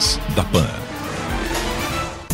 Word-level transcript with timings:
Máquinas 0.00 0.18
da 0.34 0.42
Pan. 0.44 0.66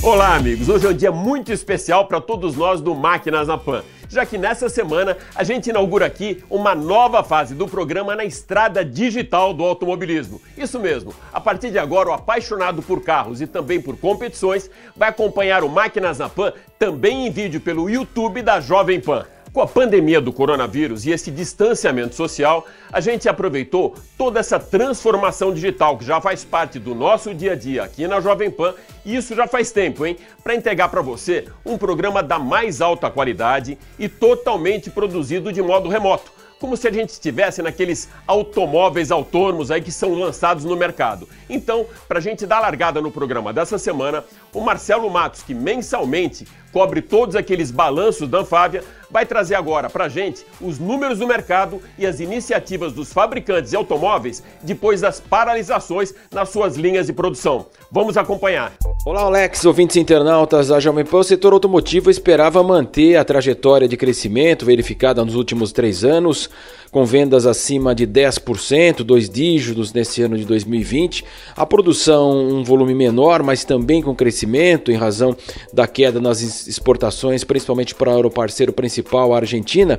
Olá, 0.00 0.36
amigos. 0.36 0.68
Hoje 0.68 0.86
é 0.86 0.90
um 0.90 0.94
dia 0.94 1.10
muito 1.10 1.52
especial 1.52 2.06
para 2.06 2.20
todos 2.20 2.54
nós 2.54 2.80
do 2.80 2.94
Máquinas 2.94 3.48
na 3.48 3.58
Pan, 3.58 3.82
já 4.08 4.24
que 4.24 4.38
nessa 4.38 4.68
semana 4.68 5.16
a 5.34 5.42
gente 5.42 5.70
inaugura 5.70 6.06
aqui 6.06 6.44
uma 6.48 6.76
nova 6.76 7.24
fase 7.24 7.56
do 7.56 7.66
programa 7.66 8.14
na 8.14 8.24
estrada 8.24 8.84
digital 8.84 9.52
do 9.52 9.64
automobilismo. 9.64 10.40
Isso 10.56 10.78
mesmo. 10.78 11.12
A 11.32 11.40
partir 11.40 11.72
de 11.72 11.78
agora, 11.78 12.10
o 12.10 12.12
apaixonado 12.12 12.82
por 12.82 13.02
carros 13.02 13.40
e 13.40 13.48
também 13.48 13.80
por 13.80 13.96
competições 13.96 14.70
vai 14.96 15.08
acompanhar 15.08 15.64
o 15.64 15.68
Máquinas 15.68 16.18
na 16.18 16.28
Pan 16.28 16.52
também 16.78 17.26
em 17.26 17.30
vídeo 17.32 17.60
pelo 17.60 17.90
YouTube 17.90 18.42
da 18.42 18.60
Jovem 18.60 19.00
Pan. 19.00 19.26
Com 19.56 19.62
a 19.62 19.66
pandemia 19.66 20.20
do 20.20 20.34
coronavírus 20.34 21.06
e 21.06 21.10
esse 21.12 21.30
distanciamento 21.30 22.14
social, 22.14 22.66
a 22.92 23.00
gente 23.00 23.26
aproveitou 23.26 23.94
toda 24.18 24.38
essa 24.38 24.60
transformação 24.60 25.50
digital 25.50 25.96
que 25.96 26.04
já 26.04 26.20
faz 26.20 26.44
parte 26.44 26.78
do 26.78 26.94
nosso 26.94 27.32
dia 27.32 27.52
a 27.52 27.56
dia 27.56 27.82
aqui 27.82 28.06
na 28.06 28.20
Jovem 28.20 28.50
Pan, 28.50 28.74
e 29.02 29.16
isso 29.16 29.34
já 29.34 29.46
faz 29.46 29.72
tempo, 29.72 30.04
hein? 30.04 30.18
Para 30.44 30.54
entregar 30.54 30.90
para 30.90 31.00
você 31.00 31.46
um 31.64 31.78
programa 31.78 32.22
da 32.22 32.38
mais 32.38 32.82
alta 32.82 33.10
qualidade 33.10 33.78
e 33.98 34.10
totalmente 34.10 34.90
produzido 34.90 35.50
de 35.50 35.62
modo 35.62 35.88
remoto 35.88 36.36
como 36.58 36.76
se 36.76 36.88
a 36.88 36.92
gente 36.92 37.10
estivesse 37.10 37.62
naqueles 37.62 38.08
automóveis 38.26 39.10
autônomos 39.10 39.70
aí 39.70 39.82
que 39.82 39.92
são 39.92 40.14
lançados 40.14 40.64
no 40.64 40.76
mercado. 40.76 41.28
Então, 41.48 41.86
para 42.08 42.18
a 42.18 42.22
gente 42.22 42.46
dar 42.46 42.60
largada 42.60 43.00
no 43.00 43.10
programa 43.10 43.52
dessa 43.52 43.78
semana, 43.78 44.24
o 44.52 44.60
Marcelo 44.60 45.10
Matos, 45.10 45.42
que 45.42 45.54
mensalmente 45.54 46.46
cobre 46.76 47.00
todos 47.00 47.34
aqueles 47.34 47.70
balanços 47.70 48.28
da 48.28 48.40
Anfávia, 48.40 48.84
vai 49.10 49.24
trazer 49.24 49.54
agora 49.54 49.88
para 49.88 50.10
gente 50.10 50.44
os 50.60 50.78
números 50.78 51.18
do 51.18 51.26
mercado 51.26 51.80
e 51.98 52.04
as 52.04 52.20
iniciativas 52.20 52.92
dos 52.92 53.14
fabricantes 53.14 53.70
de 53.70 53.76
automóveis 53.76 54.42
depois 54.62 55.00
das 55.00 55.18
paralisações 55.18 56.12
nas 56.30 56.50
suas 56.50 56.76
linhas 56.76 57.06
de 57.06 57.14
produção. 57.14 57.64
Vamos 57.90 58.18
acompanhar. 58.18 58.74
Olá, 59.06 59.22
Alex, 59.22 59.64
ouvintes 59.64 59.96
internautas 59.96 60.68
da 60.68 60.78
Jovem 60.78 61.04
Pan. 61.04 61.20
O 61.20 61.24
setor 61.24 61.54
automotivo 61.54 62.10
esperava 62.10 62.62
manter 62.62 63.16
a 63.16 63.24
trajetória 63.24 63.88
de 63.88 63.96
crescimento 63.96 64.66
verificada 64.66 65.24
nos 65.24 65.34
últimos 65.34 65.72
três 65.72 66.04
anos, 66.04 66.50
com 66.90 67.04
vendas 67.04 67.46
acima 67.46 67.94
de 67.94 68.06
10%, 68.06 69.02
dois 69.02 69.28
dígitos 69.28 69.92
nesse 69.92 70.22
ano 70.22 70.36
de 70.36 70.44
2020. 70.44 71.24
A 71.56 71.66
produção, 71.66 72.38
um 72.38 72.64
volume 72.64 72.94
menor, 72.94 73.42
mas 73.42 73.64
também 73.64 74.02
com 74.02 74.14
crescimento 74.14 74.90
em 74.90 74.96
razão 74.96 75.36
da 75.72 75.86
queda 75.86 76.20
nas 76.20 76.40
exportações, 76.66 77.44
principalmente 77.44 77.94
para 77.94 78.26
o 78.26 78.30
parceiro 78.30 78.72
principal, 78.72 79.34
a 79.34 79.38
Argentina. 79.38 79.98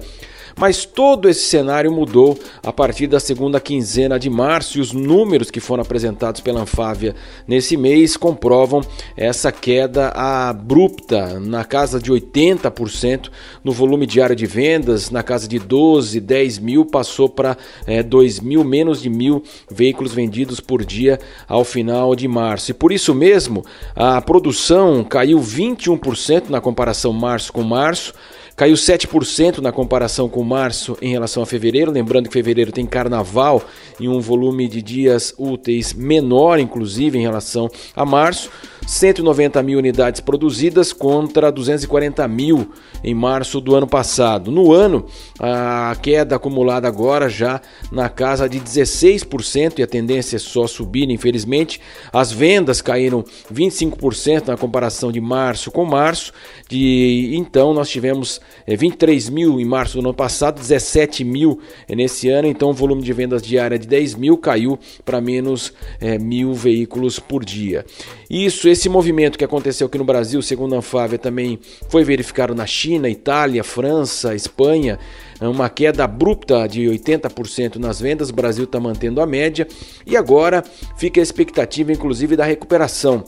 Mas 0.57 0.85
todo 0.85 1.29
esse 1.29 1.45
cenário 1.45 1.91
mudou 1.91 2.37
a 2.63 2.73
partir 2.73 3.05
da 3.05 3.19
segunda 3.19 3.59
quinzena 3.59 4.17
de 4.17 4.29
março 4.29 4.79
e 4.79 4.81
os 4.81 4.91
números 4.91 5.51
que 5.51 5.59
foram 5.59 5.83
apresentados 5.83 6.41
pela 6.41 6.61
Anfávia 6.61 7.15
nesse 7.47 7.77
mês 7.77 8.17
comprovam 8.17 8.81
essa 9.15 9.51
queda 9.51 10.09
abrupta 10.09 11.39
na 11.39 11.63
casa 11.63 11.99
de 11.99 12.11
80% 12.11 13.29
no 13.63 13.71
volume 13.71 14.07
diário 14.07 14.35
de 14.35 14.47
vendas, 14.47 15.11
na 15.11 15.21
casa 15.21 15.47
de 15.47 15.59
12, 15.59 16.19
10 16.19 16.59
mil, 16.59 16.85
passou 16.85 17.29
para 17.29 17.55
é, 17.85 18.01
2 18.01 18.39
mil, 18.39 18.63
menos 18.63 19.01
de 19.01 19.09
mil 19.09 19.43
veículos 19.69 20.13
vendidos 20.13 20.59
por 20.59 20.83
dia 20.83 21.19
ao 21.47 21.63
final 21.63 22.15
de 22.15 22.27
março. 22.27 22.71
E 22.71 22.73
por 22.73 22.91
isso 22.91 23.13
mesmo, 23.13 23.63
a 23.95 24.19
produção 24.21 25.03
caiu 25.03 25.39
21% 25.39 26.49
na 26.49 26.59
comparação 26.59 27.13
março 27.13 27.53
com 27.53 27.61
março. 27.61 28.13
Caiu 28.57 28.73
7% 28.73 29.59
na 29.59 29.71
comparação 29.71 30.27
com 30.27 30.43
março 30.43 30.97
em 30.99 31.11
relação 31.11 31.43
a 31.43 31.45
fevereiro. 31.45 31.91
Lembrando 31.91 32.27
que 32.27 32.33
fevereiro 32.33 32.71
tem 32.71 32.87
carnaval 32.87 33.63
e 33.99 34.09
um 34.09 34.19
volume 34.19 34.67
de 34.67 34.81
dias 34.81 35.31
úteis 35.37 35.93
menor, 35.93 36.57
inclusive, 36.57 37.19
em 37.19 37.21
relação 37.21 37.69
a 37.95 38.03
março. 38.03 38.49
190 38.87 39.61
mil 39.61 39.77
unidades 39.77 40.21
produzidas 40.21 40.93
contra 40.93 41.51
240 41.51 42.25
mil 42.29 42.71
em 43.03 43.13
março 43.13 43.59
do 43.59 43.75
ano 43.75 43.85
passado. 43.85 44.49
No 44.49 44.71
ano, 44.71 45.05
a 45.37 45.93
queda 46.01 46.37
acumulada 46.37 46.87
agora 46.87 47.27
já 47.27 47.61
na 47.91 48.07
casa 48.07 48.47
de 48.47 48.61
16% 48.61 49.79
e 49.79 49.83
a 49.83 49.87
tendência 49.87 50.37
é 50.37 50.39
só 50.39 50.65
subir, 50.65 51.09
infelizmente. 51.09 51.81
As 52.13 52.31
vendas 52.31 52.81
caíram 52.81 53.25
25% 53.53 54.47
na 54.47 54.55
comparação 54.55 55.11
de 55.11 55.19
março 55.19 55.69
com 55.69 55.83
março. 55.83 56.31
De 56.69 57.33
então 57.35 57.73
nós 57.73 57.89
tivemos 57.89 58.39
23 58.65 59.29
mil 59.29 59.59
em 59.59 59.65
março 59.65 59.95
do 59.95 59.99
ano 59.99 60.13
passado, 60.13 60.61
17 60.61 61.25
mil 61.25 61.59
nesse 61.89 62.29
ano. 62.29 62.47
Então 62.47 62.69
o 62.69 62.73
volume 62.73 63.01
de 63.01 63.11
vendas 63.11 63.41
diária 63.41 63.77
de 63.77 63.85
10 63.85 64.15
mil 64.15 64.37
caiu 64.37 64.79
para 65.03 65.19
menos 65.19 65.73
é, 65.99 66.17
mil 66.17 66.53
veículos 66.53 67.19
por 67.19 67.43
dia. 67.43 67.85
Isso, 68.29 68.69
esse 68.77 68.89
movimento 68.89 69.39
que 69.39 69.43
aconteceu 69.43 69.87
aqui 69.87 69.97
no 69.97 70.03
Brasil, 70.03 70.39
segundo 70.39 70.75
a 70.75 70.77
Anfávia, 70.77 71.17
também 71.17 71.57
foi 71.89 72.03
verificado 72.03 72.53
na 72.53 72.67
China, 72.67 73.09
Itália, 73.09 73.63
França, 73.63 74.35
Espanha. 74.35 74.99
Uma 75.41 75.67
queda 75.67 76.03
abrupta 76.03 76.67
de 76.67 76.83
80% 76.83 77.77
nas 77.77 77.99
vendas, 77.99 78.29
o 78.29 78.33
Brasil 78.33 78.65
está 78.65 78.79
mantendo 78.79 79.19
a 79.19 79.25
média 79.25 79.67
e 80.05 80.15
agora 80.15 80.63
fica 80.95 81.19
a 81.19 81.23
expectativa, 81.23 81.91
inclusive, 81.91 82.35
da 82.35 82.45
recuperação. 82.45 83.23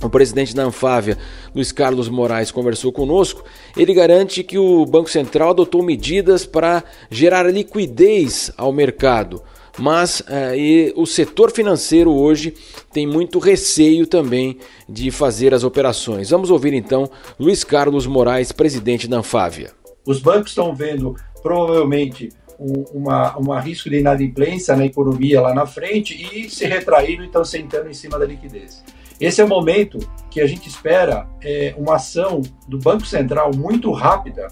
O 0.00 0.08
presidente 0.08 0.54
da 0.54 0.62
Anfávia, 0.62 1.18
Luiz 1.52 1.72
Carlos 1.72 2.08
Moraes, 2.08 2.52
conversou 2.52 2.92
conosco. 2.92 3.42
Ele 3.76 3.94
garante 3.94 4.44
que 4.44 4.58
o 4.58 4.86
Banco 4.86 5.10
Central 5.10 5.50
adotou 5.50 5.82
medidas 5.82 6.46
para 6.46 6.84
gerar 7.10 7.50
liquidez 7.50 8.52
ao 8.56 8.72
mercado 8.72 9.42
mas 9.78 10.22
eh, 10.28 10.92
o 10.96 11.06
setor 11.06 11.50
financeiro 11.50 12.12
hoje 12.12 12.54
tem 12.92 13.06
muito 13.06 13.38
receio 13.38 14.06
também 14.06 14.58
de 14.88 15.10
fazer 15.10 15.52
as 15.52 15.64
operações. 15.64 16.30
Vamos 16.30 16.50
ouvir 16.50 16.72
então 16.72 17.10
Luiz 17.38 17.64
Carlos 17.64 18.06
Moraes, 18.06 18.52
presidente 18.52 19.08
da 19.08 19.18
Anfávia. 19.18 19.72
Os 20.06 20.20
bancos 20.20 20.50
estão 20.50 20.74
vendo 20.74 21.16
provavelmente 21.42 22.28
um, 22.58 22.84
uma, 22.94 23.60
risco 23.60 23.90
de 23.90 23.98
inadimplência 23.98 24.76
na 24.76 24.86
economia 24.86 25.40
lá 25.40 25.54
na 25.54 25.66
frente 25.66 26.14
e 26.14 26.48
se 26.48 26.64
retraíram 26.66 27.24
e 27.24 27.26
estão 27.26 27.44
sentando 27.44 27.88
em 27.88 27.94
cima 27.94 28.18
da 28.18 28.24
liquidez. 28.24 28.82
Esse 29.20 29.40
é 29.40 29.44
o 29.44 29.48
momento 29.48 29.98
que 30.30 30.40
a 30.40 30.46
gente 30.46 30.68
espera 30.68 31.26
é, 31.42 31.74
uma 31.78 31.96
ação 31.96 32.42
do 32.66 32.78
Banco 32.78 33.06
Central 33.06 33.52
muito 33.54 33.92
rápida 33.92 34.48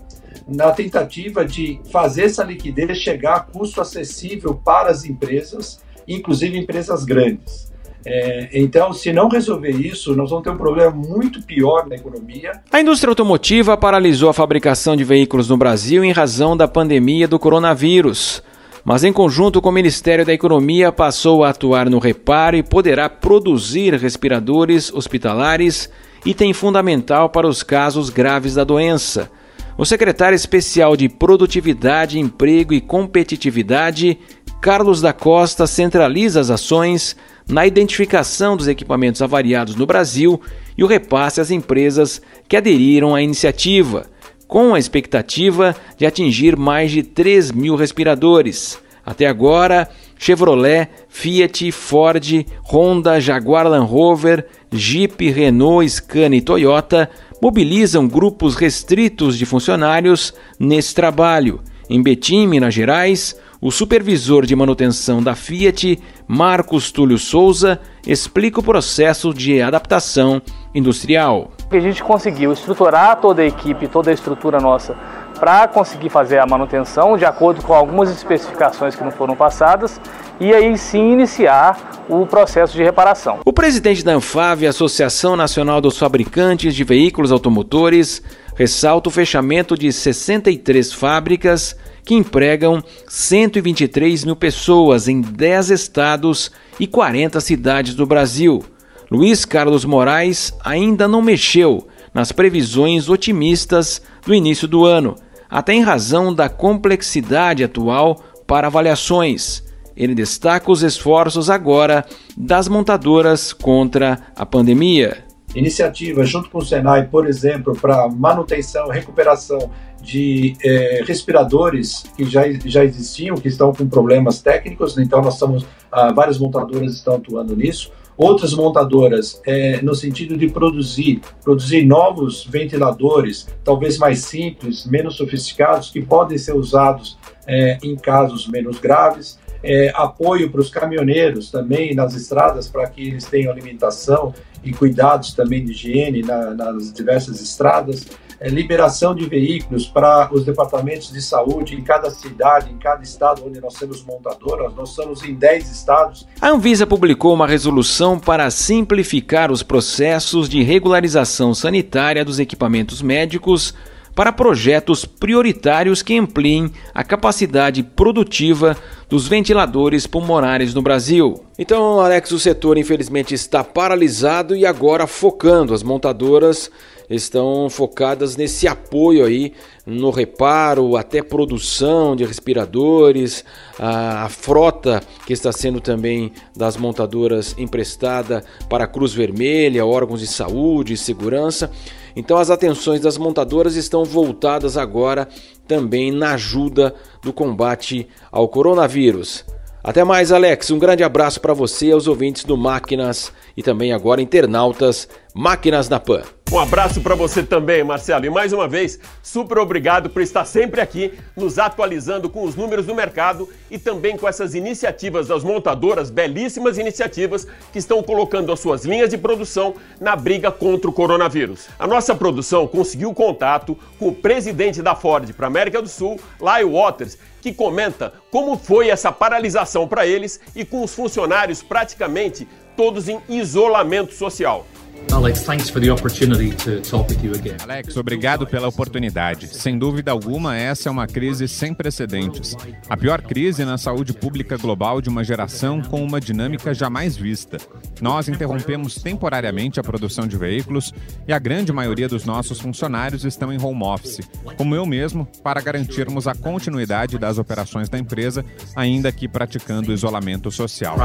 na 0.46 0.70
tentativa 0.70 1.44
de 1.44 1.80
fazer 1.90 2.24
essa 2.24 2.44
liquidez 2.44 2.98
chegar 2.98 3.34
a 3.36 3.40
custo 3.40 3.80
acessível 3.80 4.54
para 4.54 4.90
as 4.90 5.04
empresas, 5.04 5.80
inclusive 6.06 6.58
empresas 6.58 7.04
grandes. 7.04 7.72
É, 8.04 8.50
então, 8.52 8.92
se 8.92 9.12
não 9.12 9.28
resolver 9.28 9.70
isso, 9.70 10.14
nós 10.16 10.30
vamos 10.30 10.44
ter 10.44 10.50
um 10.50 10.56
problema 10.56 10.90
muito 10.90 11.42
pior 11.42 11.86
na 11.86 11.94
economia. 11.94 12.52
A 12.70 12.80
indústria 12.80 13.10
automotiva 13.10 13.76
paralisou 13.76 14.28
a 14.28 14.34
fabricação 14.34 14.96
de 14.96 15.04
veículos 15.04 15.48
no 15.48 15.56
Brasil 15.56 16.04
em 16.04 16.12
razão 16.12 16.56
da 16.56 16.66
pandemia 16.66 17.28
do 17.28 17.38
coronavírus. 17.38 18.42
Mas, 18.84 19.04
em 19.04 19.12
conjunto 19.12 19.62
com 19.62 19.68
o 19.68 19.72
Ministério 19.72 20.26
da 20.26 20.32
Economia, 20.32 20.90
passou 20.90 21.44
a 21.44 21.50
atuar 21.50 21.88
no 21.88 22.00
reparo 22.00 22.56
e 22.56 22.64
poderá 22.64 23.08
produzir 23.08 23.94
respiradores 23.94 24.92
hospitalares, 24.92 25.88
item 26.26 26.52
fundamental 26.52 27.28
para 27.28 27.46
os 27.46 27.62
casos 27.62 28.10
graves 28.10 28.54
da 28.54 28.64
doença. 28.64 29.30
O 29.78 29.84
secretário 29.84 30.34
especial 30.34 30.96
de 30.96 31.08
Produtividade, 31.08 32.18
Emprego 32.18 32.74
e 32.74 32.80
Competitividade, 32.80 34.18
Carlos 34.60 35.00
da 35.00 35.12
Costa, 35.12 35.66
centraliza 35.66 36.40
as 36.40 36.50
ações 36.50 37.16
na 37.48 37.66
identificação 37.66 38.56
dos 38.56 38.68
equipamentos 38.68 39.22
avariados 39.22 39.76
no 39.76 39.86
Brasil 39.86 40.40
e 40.76 40.82
o 40.82 40.86
repasse 40.88 41.40
às 41.40 41.50
empresas 41.50 42.20
que 42.48 42.56
aderiram 42.56 43.14
à 43.14 43.22
iniciativa, 43.22 44.06
com 44.52 44.74
a 44.74 44.78
expectativa 44.78 45.74
de 45.96 46.04
atingir 46.04 46.58
mais 46.58 46.90
de 46.90 47.02
3 47.02 47.52
mil 47.52 47.74
respiradores. 47.74 48.78
Até 49.02 49.26
agora, 49.26 49.88
Chevrolet, 50.18 50.90
Fiat, 51.08 51.72
Ford, 51.72 52.44
Honda, 52.70 53.18
Jaguar 53.18 53.66
Land 53.66 53.90
Rover, 53.90 54.46
Jeep, 54.70 55.26
Renault, 55.30 55.88
Scania 55.88 56.38
e 56.38 56.42
Toyota 56.42 57.08
mobilizam 57.40 58.06
grupos 58.06 58.54
restritos 58.54 59.38
de 59.38 59.46
funcionários 59.46 60.34
nesse 60.60 60.94
trabalho. 60.94 61.62
Em 61.88 62.02
Betim, 62.02 62.46
Minas 62.46 62.74
Gerais, 62.74 63.34
o 63.58 63.70
supervisor 63.70 64.44
de 64.44 64.54
manutenção 64.54 65.22
da 65.22 65.34
Fiat, 65.34 65.98
Marcos 66.28 66.92
Túlio 66.92 67.16
Souza, 67.16 67.80
explica 68.06 68.60
o 68.60 68.62
processo 68.62 69.32
de 69.32 69.62
adaptação 69.62 70.42
industrial. 70.74 71.52
A 71.76 71.80
gente 71.80 72.02
conseguiu 72.02 72.52
estruturar 72.52 73.16
toda 73.16 73.42
a 73.42 73.46
equipe, 73.46 73.88
toda 73.88 74.10
a 74.10 74.14
estrutura 74.14 74.58
nossa 74.60 74.94
para 75.38 75.66
conseguir 75.66 76.08
fazer 76.08 76.38
a 76.38 76.46
manutenção 76.46 77.16
de 77.16 77.24
acordo 77.24 77.62
com 77.62 77.72
algumas 77.72 78.10
especificações 78.10 78.94
que 78.94 79.02
não 79.02 79.10
foram 79.10 79.34
passadas 79.34 80.00
e 80.38 80.52
aí 80.52 80.76
sim 80.76 81.12
iniciar 81.12 82.04
o 82.08 82.26
processo 82.26 82.76
de 82.76 82.82
reparação. 82.82 83.40
O 83.44 83.52
presidente 83.52 84.04
da 84.04 84.12
Anfave, 84.12 84.66
Associação 84.66 85.36
Nacional 85.36 85.80
dos 85.80 85.98
Fabricantes 85.98 86.74
de 86.74 86.84
Veículos 86.84 87.32
Automotores, 87.32 88.22
ressalta 88.54 89.08
o 89.08 89.12
fechamento 89.12 89.76
de 89.76 89.92
63 89.92 90.92
fábricas 90.92 91.76
que 92.04 92.14
empregam 92.14 92.82
123 93.08 94.24
mil 94.24 94.36
pessoas 94.36 95.08
em 95.08 95.20
10 95.20 95.70
estados 95.70 96.50
e 96.78 96.86
40 96.86 97.40
cidades 97.40 97.94
do 97.94 98.06
Brasil. 98.06 98.64
Luiz 99.12 99.44
Carlos 99.44 99.84
Moraes 99.84 100.56
ainda 100.64 101.06
não 101.06 101.20
mexeu 101.20 101.86
nas 102.14 102.32
previsões 102.32 103.10
otimistas 103.10 104.00
do 104.24 104.34
início 104.34 104.66
do 104.66 104.86
ano, 104.86 105.16
até 105.50 105.74
em 105.74 105.82
razão 105.82 106.34
da 106.34 106.48
complexidade 106.48 107.62
atual 107.62 108.22
para 108.46 108.68
avaliações. 108.68 109.62
Ele 109.94 110.14
destaca 110.14 110.72
os 110.72 110.82
esforços 110.82 111.50
agora 111.50 112.06
das 112.34 112.68
montadoras 112.68 113.52
contra 113.52 114.18
a 114.34 114.46
pandemia. 114.46 115.22
Iniciativas 115.54 116.30
junto 116.30 116.48
com 116.48 116.56
o 116.56 116.64
Senai, 116.64 117.06
por 117.06 117.26
exemplo, 117.26 117.76
para 117.76 118.08
manutenção, 118.08 118.88
recuperação 118.88 119.70
de 120.00 120.56
é, 120.64 121.04
respiradores 121.06 122.04
que 122.16 122.24
já, 122.24 122.44
já 122.64 122.82
existiam, 122.82 123.36
que 123.36 123.48
estão 123.48 123.74
com 123.74 123.86
problemas 123.86 124.40
técnicos, 124.40 124.96
então 124.96 125.20
nós 125.20 125.34
estamos, 125.34 125.66
ah, 125.92 126.10
várias 126.14 126.38
montadoras 126.38 126.94
estão 126.94 127.16
atuando 127.16 127.54
nisso. 127.54 127.92
Outras 128.16 128.52
montadoras, 128.54 129.40
é, 129.46 129.80
no 129.82 129.94
sentido 129.94 130.36
de 130.36 130.48
produzir, 130.48 131.20
produzir 131.42 131.84
novos 131.84 132.44
ventiladores, 132.44 133.48
talvez 133.64 133.98
mais 133.98 134.20
simples, 134.20 134.86
menos 134.86 135.16
sofisticados, 135.16 135.90
que 135.90 136.02
podem 136.02 136.36
ser 136.36 136.54
usados 136.54 137.16
é, 137.46 137.78
em 137.82 137.96
casos 137.96 138.46
menos 138.46 138.78
graves 138.78 139.38
é, 139.62 139.92
apoio 139.94 140.50
para 140.50 140.60
os 140.60 140.70
caminhoneiros 140.70 141.50
também 141.50 141.94
nas 141.94 142.14
estradas 142.14 142.68
para 142.68 142.86
que 142.88 143.06
eles 143.06 143.24
tenham 143.24 143.52
alimentação 143.52 144.34
e 144.64 144.72
cuidados 144.72 145.32
também 145.34 145.64
de 145.64 145.72
higiene 145.72 146.22
na, 146.22 146.50
nas 146.50 146.92
diversas 146.92 147.40
estradas, 147.40 148.06
é, 148.40 148.48
liberação 148.48 149.14
de 149.14 149.26
veículos 149.26 149.86
para 149.86 150.32
os 150.32 150.44
departamentos 150.44 151.12
de 151.12 151.22
saúde 151.22 151.74
em 151.74 151.82
cada 151.82 152.10
cidade, 152.10 152.70
em 152.70 152.78
cada 152.78 153.02
estado 153.02 153.42
onde 153.46 153.60
nós 153.60 153.74
temos 153.74 154.04
montadoras, 154.04 154.74
nós 154.74 154.90
estamos 154.90 155.22
em 155.22 155.34
10 155.34 155.70
estados. 155.70 156.26
A 156.40 156.50
Anvisa 156.50 156.86
publicou 156.86 157.34
uma 157.34 157.46
resolução 157.46 158.18
para 158.18 158.50
simplificar 158.50 159.50
os 159.50 159.62
processos 159.62 160.48
de 160.48 160.62
regularização 160.62 161.54
sanitária 161.54 162.24
dos 162.24 162.38
equipamentos 162.38 163.00
médicos 163.00 163.74
para 164.14 164.32
projetos 164.32 165.04
prioritários 165.04 166.02
que 166.02 166.18
ampliem 166.18 166.70
a 166.94 167.02
capacidade 167.02 167.82
produtiva 167.82 168.76
dos 169.08 169.26
ventiladores 169.26 170.06
pulmonares 170.06 170.74
no 170.74 170.82
Brasil. 170.82 171.44
Então, 171.58 172.00
Alex, 172.00 172.30
o 172.32 172.38
setor 172.38 172.78
infelizmente 172.78 173.34
está 173.34 173.62
paralisado 173.62 174.56
e 174.56 174.66
agora 174.66 175.06
focando. 175.06 175.74
As 175.74 175.82
montadoras 175.82 176.70
estão 177.14 177.68
focadas 177.68 178.36
nesse 178.36 178.66
apoio 178.66 179.24
aí 179.24 179.52
no 179.84 180.10
reparo, 180.10 180.96
até 180.96 181.22
produção 181.22 182.14
de 182.14 182.24
respiradores, 182.24 183.44
a, 183.78 184.24
a, 184.24 184.28
frota 184.28 185.02
que 185.26 185.32
está 185.32 185.50
sendo 185.50 185.80
também 185.80 186.32
das 186.56 186.76
montadoras 186.76 187.54
emprestada 187.58 188.44
para 188.68 188.84
a 188.84 188.88
Cruz 188.88 189.12
Vermelha, 189.12 189.84
órgãos 189.84 190.20
de 190.20 190.26
saúde 190.26 190.92
e 190.92 190.96
segurança. 190.96 191.70
Então 192.14 192.36
as 192.36 192.50
atenções 192.50 193.00
das 193.00 193.18
montadoras 193.18 193.74
estão 193.74 194.04
voltadas 194.04 194.76
agora 194.76 195.28
também 195.66 196.12
na 196.12 196.34
ajuda 196.34 196.94
do 197.22 197.32
combate 197.32 198.06
ao 198.30 198.48
coronavírus. 198.48 199.44
Até 199.82 200.04
mais, 200.04 200.30
Alex. 200.30 200.70
Um 200.70 200.78
grande 200.78 201.02
abraço 201.02 201.40
para 201.40 201.52
você 201.52 201.90
aos 201.90 202.06
ouvintes 202.06 202.44
do 202.44 202.56
Máquinas 202.56 203.32
e 203.56 203.62
também 203.62 203.92
agora 203.92 204.22
internautas 204.22 205.08
Máquinas 205.34 205.88
na 205.88 205.98
Pan. 205.98 206.22
Um 206.52 206.58
abraço 206.58 207.00
para 207.00 207.14
você 207.14 207.42
também, 207.42 207.82
Marcelo. 207.82 208.26
E 208.26 208.30
mais 208.30 208.52
uma 208.52 208.68
vez, 208.68 209.00
super 209.22 209.56
obrigado 209.56 210.10
por 210.10 210.20
estar 210.20 210.44
sempre 210.44 210.82
aqui 210.82 211.14
nos 211.34 211.58
atualizando 211.58 212.28
com 212.28 212.44
os 212.44 212.54
números 212.54 212.84
do 212.84 212.94
mercado 212.94 213.48
e 213.70 213.78
também 213.78 214.18
com 214.18 214.28
essas 214.28 214.54
iniciativas 214.54 215.28
das 215.28 215.42
montadoras, 215.42 216.10
belíssimas 216.10 216.76
iniciativas 216.76 217.46
que 217.72 217.78
estão 217.78 218.02
colocando 218.02 218.52
as 218.52 218.60
suas 218.60 218.84
linhas 218.84 219.08
de 219.08 219.16
produção 219.16 219.76
na 219.98 220.14
briga 220.14 220.52
contra 220.52 220.90
o 220.90 220.92
coronavírus. 220.92 221.68
A 221.78 221.86
nossa 221.86 222.14
produção 222.14 222.66
conseguiu 222.66 223.14
contato 223.14 223.74
com 223.98 224.08
o 224.08 224.14
presidente 224.14 224.82
da 224.82 224.94
Ford 224.94 225.32
para 225.32 225.46
América 225.46 225.80
do 225.80 225.88
Sul, 225.88 226.20
Lyle 226.38 226.70
Waters, 226.70 227.16
que 227.40 227.54
comenta 227.54 228.12
como 228.30 228.58
foi 228.58 228.90
essa 228.90 229.10
paralisação 229.10 229.88
para 229.88 230.06
eles 230.06 230.38
e 230.54 230.66
com 230.66 230.82
os 230.82 230.94
funcionários 230.94 231.62
praticamente 231.62 232.46
todos 232.76 233.08
em 233.08 233.22
isolamento 233.26 234.12
social. 234.12 234.66
Alex, 235.10 235.42
thanks 235.42 235.68
for 235.68 235.80
the 235.80 235.90
opportunity 235.90 236.50
to 236.56 236.80
talk 236.80 237.08
with 237.08 237.22
you 237.22 237.34
again. 237.34 237.56
Alex, 237.62 237.96
obrigado 237.96 238.46
pela 238.46 238.68
oportunidade. 238.68 239.46
Sem 239.46 239.78
dúvida 239.78 240.10
alguma, 240.10 240.56
essa 240.56 240.88
é 240.88 240.92
uma 240.92 241.06
crise 241.06 241.46
sem 241.46 241.74
precedentes. 241.74 242.56
A 242.88 242.96
pior 242.96 243.20
crise 243.20 243.64
na 243.64 243.76
saúde 243.76 244.14
pública 244.14 244.56
global 244.56 245.02
de 245.02 245.10
uma 245.10 245.22
geração 245.22 245.82
com 245.82 246.02
uma 246.02 246.18
dinâmica 246.18 246.72
jamais 246.72 247.14
vista. 247.14 247.58
Nós 248.00 248.28
interrompemos 248.28 248.94
temporariamente 248.94 249.78
a 249.78 249.82
produção 249.82 250.26
de 250.26 250.36
veículos 250.36 250.94
e 251.28 251.32
a 251.32 251.38
grande 251.38 251.72
maioria 251.72 252.08
dos 252.08 252.24
nossos 252.24 252.58
funcionários 252.58 253.24
estão 253.24 253.52
em 253.52 253.62
home 253.62 253.84
office, 253.84 254.20
como 254.56 254.74
eu 254.74 254.86
mesmo, 254.86 255.26
para 255.42 255.60
garantirmos 255.60 256.26
a 256.26 256.34
continuidade 256.34 257.18
das 257.18 257.36
operações 257.36 257.88
da 257.88 257.98
empresa, 257.98 258.44
ainda 258.74 259.12
que 259.12 259.28
praticando 259.28 259.92
isolamento 259.92 260.50
social. 260.50 260.96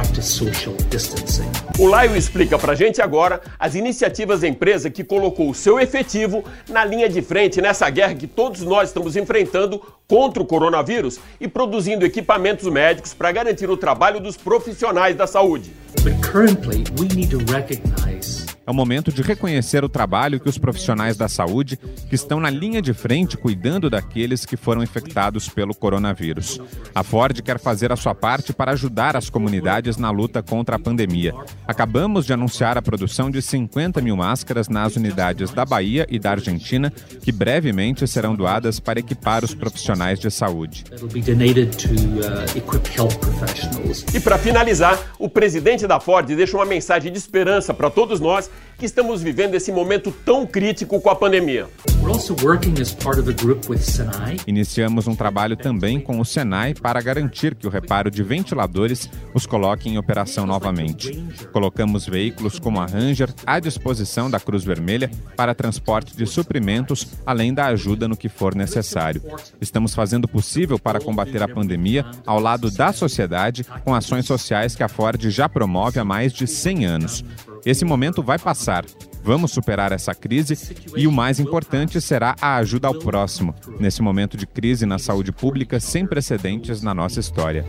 O 1.77 1.88
Laio 1.88 2.15
explica 2.15 2.57
pra 2.57 2.73
gente 2.73 3.01
agora 3.01 3.41
as 3.59 3.75
iniciativas 3.75 3.86
iniciativas 3.87 4.41
da 4.41 4.47
empresa 4.47 4.89
que 4.89 5.03
colocou 5.03 5.49
o 5.49 5.53
seu 5.53 5.79
efetivo 5.79 6.43
na 6.69 6.83
linha 6.83 7.07
de 7.07 7.21
frente 7.21 7.61
nessa 7.61 7.89
guerra 7.89 8.15
que 8.15 8.27
todos 8.27 8.61
nós 8.61 8.89
estamos 8.89 9.15
enfrentando 9.15 9.81
contra 10.07 10.41
o 10.41 10.45
coronavírus 10.45 11.19
e 11.39 11.47
produzindo 11.47 12.05
equipamentos 12.05 12.67
médicos 12.71 13.13
para 13.13 13.31
garantir 13.31 13.69
o 13.69 13.77
trabalho 13.77 14.19
dos 14.19 14.37
profissionais 14.37 15.15
da 15.15 15.25
saúde. 15.25 15.71
But 16.03 16.21
currently, 16.21 16.83
we 16.99 17.07
need 17.15 17.29
to 17.31 17.39
recognize 17.51 18.46
é 18.67 18.71
o 18.71 18.73
momento 18.73 19.13
de 19.13 19.21
reconhecer 19.21 19.81
o 19.85 19.89
trabalho 19.89 20.41
que 20.41 20.49
os 20.49 20.57
profissionais 20.57 21.15
da 21.15 21.29
saúde 21.29 21.79
que 22.09 22.15
estão 22.15 22.37
na 22.37 22.49
linha 22.49 22.81
de 22.81 22.93
frente 22.93 23.37
cuidando 23.37 23.89
daqueles 23.89 24.45
que 24.45 24.57
foram 24.57 24.83
infectados 24.83 25.47
pelo 25.47 25.73
coronavírus. 25.73 26.59
A 26.93 27.01
Ford 27.01 27.41
quer 27.41 27.59
fazer 27.59 27.93
a 27.93 27.95
sua 27.95 28.13
parte 28.13 28.51
para 28.51 28.73
ajudar 28.73 29.15
as 29.15 29.29
comunidades 29.29 29.95
na 29.95 30.11
luta 30.11 30.43
contra 30.43 30.75
a 30.75 30.79
pandemia. 30.79 31.33
Acabamos 31.65 32.25
de 32.25 32.33
anunciar 32.33 32.77
a 32.77 32.81
produção 32.81 33.31
de 33.31 33.41
50 33.41 34.01
mil 34.01 34.17
máscaras 34.17 34.67
nas 34.67 34.97
unidades 34.97 35.51
da 35.51 35.63
Bahia 35.63 36.05
e 36.09 36.19
da 36.19 36.31
Argentina, 36.31 36.91
que 37.21 37.31
brevemente 37.31 38.05
serão 38.05 38.35
doadas 38.35 38.81
para 38.81 38.99
equipar 38.99 39.45
os 39.45 39.55
profissionais 39.55 40.19
de 40.19 40.29
saúde. 40.29 40.83
Uh, 40.91 40.97
e 44.13 44.19
para 44.19 44.37
finalizar, 44.37 44.99
o 45.17 45.29
presidente 45.29 45.87
da 45.87 46.01
Ford 46.01 46.27
deixa 46.27 46.57
uma 46.57 46.65
mensagem 46.65 47.13
de 47.13 47.18
esperança 47.18 47.73
para 47.73 47.89
todos 47.89 48.19
nós 48.19 48.49
que 48.78 48.85
estamos 48.85 49.21
vivendo 49.21 49.56
esse 49.56 49.71
momento 49.71 50.11
tão 50.11 50.45
crítico 50.45 51.02
com 51.02 51.09
a 51.09 51.16
pandemia. 51.16 51.68
Iniciamos 54.45 55.07
um 55.07 55.16
trabalho 55.16 55.57
também 55.57 55.99
com 55.99 56.19
o 56.19 56.26
Senai 56.26 56.73
para 56.73 57.02
garantir 57.02 57.56
que 57.56 57.66
o 57.66 57.69
reparo 57.69 58.11
de 58.11 58.21
ventiladores 58.23 59.09
os 59.33 59.45
coloque 59.45 59.90
em 59.90 59.97
operação 59.97 60.45
novamente. 60.45 61.11
Colocamos 61.52 62.06
veículos 62.07 62.59
como 62.59 62.80
a 62.80 62.85
Ranger 62.85 63.33
à 63.45 63.59
disposição 63.59 64.30
da 64.30 64.40
Cruz 64.40 64.64
Vermelha 64.64 65.09
para 65.35 65.56
transporte 65.56 66.16
de 66.16 66.26
suprimentos, 66.26 67.07
além 67.26 67.54
da 67.54 67.66
ajuda 67.66 68.07
no 68.07 68.16
que 68.16 68.30
for 68.30 68.56
necessário. 68.56 69.21
Estamos 69.59 69.95
fazendo 69.95 70.26
o 70.26 70.30
possível 70.30 70.78
para 70.78 70.99
combater 70.99 71.42
a 71.42 71.47
pandemia 71.47 72.06
ao 72.26 72.40
lado 72.40 72.69
da 72.69 72.94
sociedade 72.94 73.66
com 73.83 73.94
ações 73.94 74.26
sociais 74.26 74.76
que 74.76 74.83
a 74.83 74.87
Ford 74.87 75.21
já 75.30 75.49
promove 75.49 75.99
há 75.99 76.06
mais 76.06 76.31
de 76.31 76.47
100 76.47 76.85
anos. 76.85 77.23
Esse 77.68 77.83
momento 77.83 78.24
vai 78.24 78.40
passar. 78.40 78.86
Vamos 79.21 79.52
superar 79.52 79.92
essa 79.92 80.16
crise 80.16 80.57
e 80.95 81.06
o 81.06 81.12
mais 81.12 81.38
importante 81.38 82.00
será 82.00 82.33
a 82.40 82.56
ajuda 82.56 82.88
ao 82.88 82.95
próximo, 82.95 83.54
nesse 83.78 84.02
momento 84.02 84.38
de 84.38 84.47
crise 84.47 84.86
na 84.86 84.97
saúde 84.97 85.33
pública 85.33 85.78
sem 85.78 86.07
precedentes 86.07 86.81
na 86.81 86.94
nossa 86.94 87.19
história. 87.19 87.66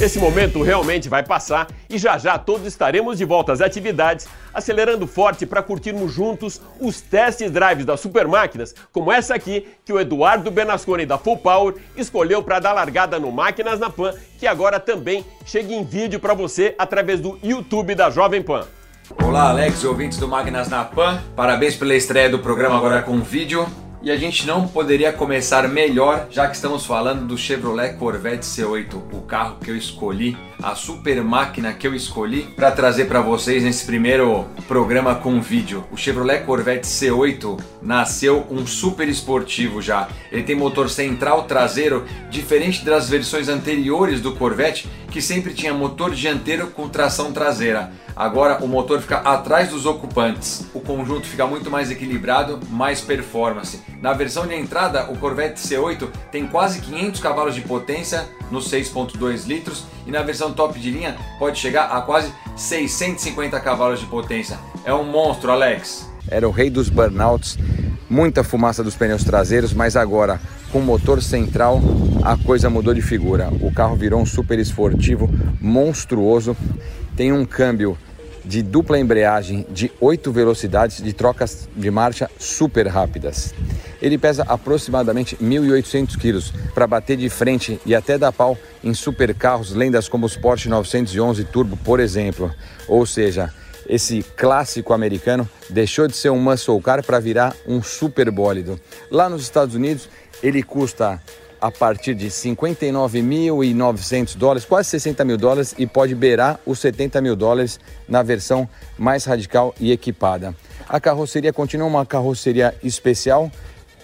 Esse 0.00 0.18
momento 0.18 0.60
realmente 0.60 1.08
vai 1.08 1.22
passar 1.22 1.68
e 1.88 1.96
já 1.98 2.18
já 2.18 2.36
todos 2.36 2.66
estaremos 2.66 3.16
de 3.16 3.24
volta 3.24 3.52
às 3.52 3.60
atividades, 3.60 4.26
acelerando 4.52 5.06
forte 5.06 5.46
para 5.46 5.62
curtirmos 5.62 6.12
juntos 6.12 6.60
os 6.80 7.00
test 7.00 7.40
drives 7.48 7.86
das 7.86 8.00
super 8.00 8.26
máquinas, 8.26 8.74
como 8.92 9.12
essa 9.12 9.36
aqui 9.36 9.68
que 9.84 9.92
o 9.92 10.00
Eduardo 10.00 10.50
Benasconi 10.50 11.06
da 11.06 11.16
Full 11.16 11.36
Power 11.38 11.74
escolheu 11.96 12.42
para 12.42 12.58
dar 12.58 12.72
largada 12.72 13.20
no 13.20 13.30
Máquinas 13.30 13.78
na 13.78 13.88
Pan, 13.88 14.12
que 14.38 14.48
agora 14.48 14.80
também 14.80 15.24
chega 15.46 15.72
em 15.72 15.84
vídeo 15.84 16.18
para 16.18 16.34
você 16.34 16.74
através 16.76 17.20
do 17.20 17.38
YouTube 17.40 17.94
da 17.94 18.10
Jovem 18.10 18.42
Pan. 18.42 18.66
Olá, 19.22 19.50
Alex 19.50 19.84
ouvintes 19.84 20.18
do 20.18 20.26
Máquinas 20.26 20.68
na 20.68 20.84
Pan. 20.84 21.22
Parabéns 21.36 21.76
pela 21.76 21.94
estreia 21.94 22.28
do 22.28 22.40
programa 22.40 22.76
agora 22.76 23.00
com 23.00 23.20
vídeo. 23.20 23.83
E 24.04 24.10
a 24.10 24.18
gente 24.18 24.46
não 24.46 24.68
poderia 24.68 25.10
começar 25.14 25.66
melhor, 25.66 26.26
já 26.30 26.46
que 26.46 26.54
estamos 26.54 26.84
falando 26.84 27.26
do 27.26 27.38
Chevrolet 27.38 27.94
Corvette 27.94 28.44
C8, 28.44 28.96
o 29.10 29.22
carro 29.22 29.56
que 29.64 29.70
eu 29.70 29.76
escolhi, 29.78 30.36
a 30.62 30.74
super 30.74 31.24
máquina 31.24 31.72
que 31.72 31.86
eu 31.86 31.94
escolhi 31.94 32.42
para 32.54 32.70
trazer 32.70 33.06
para 33.06 33.22
vocês 33.22 33.62
nesse 33.62 33.86
primeiro 33.86 34.44
programa 34.68 35.14
com 35.14 35.40
vídeo. 35.40 35.86
O 35.90 35.96
Chevrolet 35.96 36.44
Corvette 36.44 36.86
C8 36.86 37.58
nasceu 37.80 38.46
um 38.50 38.66
super 38.66 39.08
esportivo 39.08 39.80
já. 39.80 40.06
Ele 40.30 40.42
tem 40.42 40.54
motor 40.54 40.90
central 40.90 41.44
traseiro 41.44 42.04
diferente 42.28 42.84
das 42.84 43.08
versões 43.08 43.48
anteriores 43.48 44.20
do 44.20 44.34
Corvette, 44.34 44.86
que 45.14 45.22
sempre 45.22 45.54
tinha 45.54 45.72
motor 45.72 46.12
dianteiro 46.12 46.72
com 46.72 46.88
tração 46.88 47.32
traseira. 47.32 47.92
Agora 48.16 48.64
o 48.64 48.66
motor 48.66 49.00
fica 49.00 49.18
atrás 49.18 49.68
dos 49.68 49.86
ocupantes. 49.86 50.66
O 50.74 50.80
conjunto 50.80 51.28
fica 51.28 51.46
muito 51.46 51.70
mais 51.70 51.88
equilibrado, 51.88 52.58
mais 52.68 53.00
performance. 53.00 53.80
Na 54.02 54.12
versão 54.12 54.44
de 54.44 54.56
entrada, 54.56 55.08
o 55.12 55.16
Corvette 55.16 55.60
C8 55.60 56.08
tem 56.32 56.48
quase 56.48 56.80
500 56.80 57.20
cavalos 57.20 57.54
de 57.54 57.60
potência 57.60 58.28
nos 58.50 58.68
6.2 58.68 59.46
litros 59.46 59.84
e 60.04 60.10
na 60.10 60.20
versão 60.20 60.52
top 60.52 60.80
de 60.80 60.90
linha 60.90 61.16
pode 61.38 61.60
chegar 61.60 61.92
a 61.92 62.00
quase 62.00 62.32
650 62.56 63.60
cavalos 63.60 64.00
de 64.00 64.06
potência. 64.06 64.58
É 64.84 64.92
um 64.92 65.04
monstro, 65.04 65.52
Alex. 65.52 66.10
Era 66.26 66.48
o 66.48 66.50
rei 66.50 66.70
dos 66.70 66.88
burnouts, 66.88 67.56
muita 68.08 68.44
fumaça 68.44 68.82
dos 68.82 68.94
pneus 68.94 69.24
traseiros, 69.24 69.72
mas 69.72 69.96
agora 69.96 70.40
com 70.70 70.80
motor 70.80 71.22
central 71.22 71.80
a 72.22 72.36
coisa 72.36 72.68
mudou 72.70 72.94
de 72.94 73.02
figura. 73.02 73.50
O 73.60 73.72
carro 73.72 73.96
virou 73.96 74.20
um 74.20 74.26
super 74.26 74.58
esportivo 74.58 75.30
monstruoso 75.60 76.56
tem 77.16 77.32
um 77.32 77.44
câmbio 77.44 77.96
de 78.44 78.60
dupla 78.60 78.98
embreagem 78.98 79.64
de 79.70 79.90
8 80.00 80.30
velocidades 80.32 81.02
de 81.02 81.12
trocas 81.12 81.68
de 81.74 81.90
marcha 81.90 82.30
super 82.38 82.86
rápidas. 82.88 83.54
Ele 84.02 84.18
pesa 84.18 84.44
aproximadamente 84.46 85.36
1.800 85.36 86.18
kg 86.18 86.72
para 86.74 86.86
bater 86.86 87.16
de 87.16 87.30
frente 87.30 87.80
e 87.86 87.94
até 87.94 88.18
dar 88.18 88.32
pau 88.32 88.58
em 88.82 88.92
supercarros, 88.92 89.72
lendas 89.72 90.08
como 90.08 90.26
os 90.26 90.36
Porsche 90.36 90.68
911 90.68 91.44
Turbo, 91.44 91.76
por 91.78 92.00
exemplo. 92.00 92.52
Ou 92.86 93.06
seja, 93.06 93.50
esse 93.88 94.22
clássico 94.36 94.92
americano 94.92 95.48
deixou 95.68 96.06
de 96.06 96.16
ser 96.16 96.30
um 96.30 96.40
muscle 96.40 96.80
car 96.80 97.04
para 97.04 97.20
virar 97.20 97.54
um 97.66 97.82
super 97.82 98.30
bólido. 98.30 98.80
Lá 99.10 99.28
nos 99.28 99.42
Estados 99.42 99.74
Unidos, 99.74 100.08
ele 100.42 100.62
custa 100.62 101.20
a 101.60 101.70
partir 101.70 102.14
de 102.14 102.26
59.900 102.26 104.36
dólares, 104.36 104.64
quase 104.66 104.90
60 104.90 105.24
mil 105.24 105.38
dólares, 105.38 105.74
e 105.78 105.86
pode 105.86 106.14
beirar 106.14 106.60
os 106.66 106.78
70 106.78 107.22
mil 107.22 107.34
dólares 107.34 107.80
na 108.06 108.22
versão 108.22 108.68
mais 108.98 109.24
radical 109.24 109.74
e 109.80 109.90
equipada. 109.90 110.54
A 110.86 111.00
carroceria 111.00 111.54
continua 111.54 111.86
uma 111.86 112.04
carroceria 112.04 112.74
especial, 112.82 113.50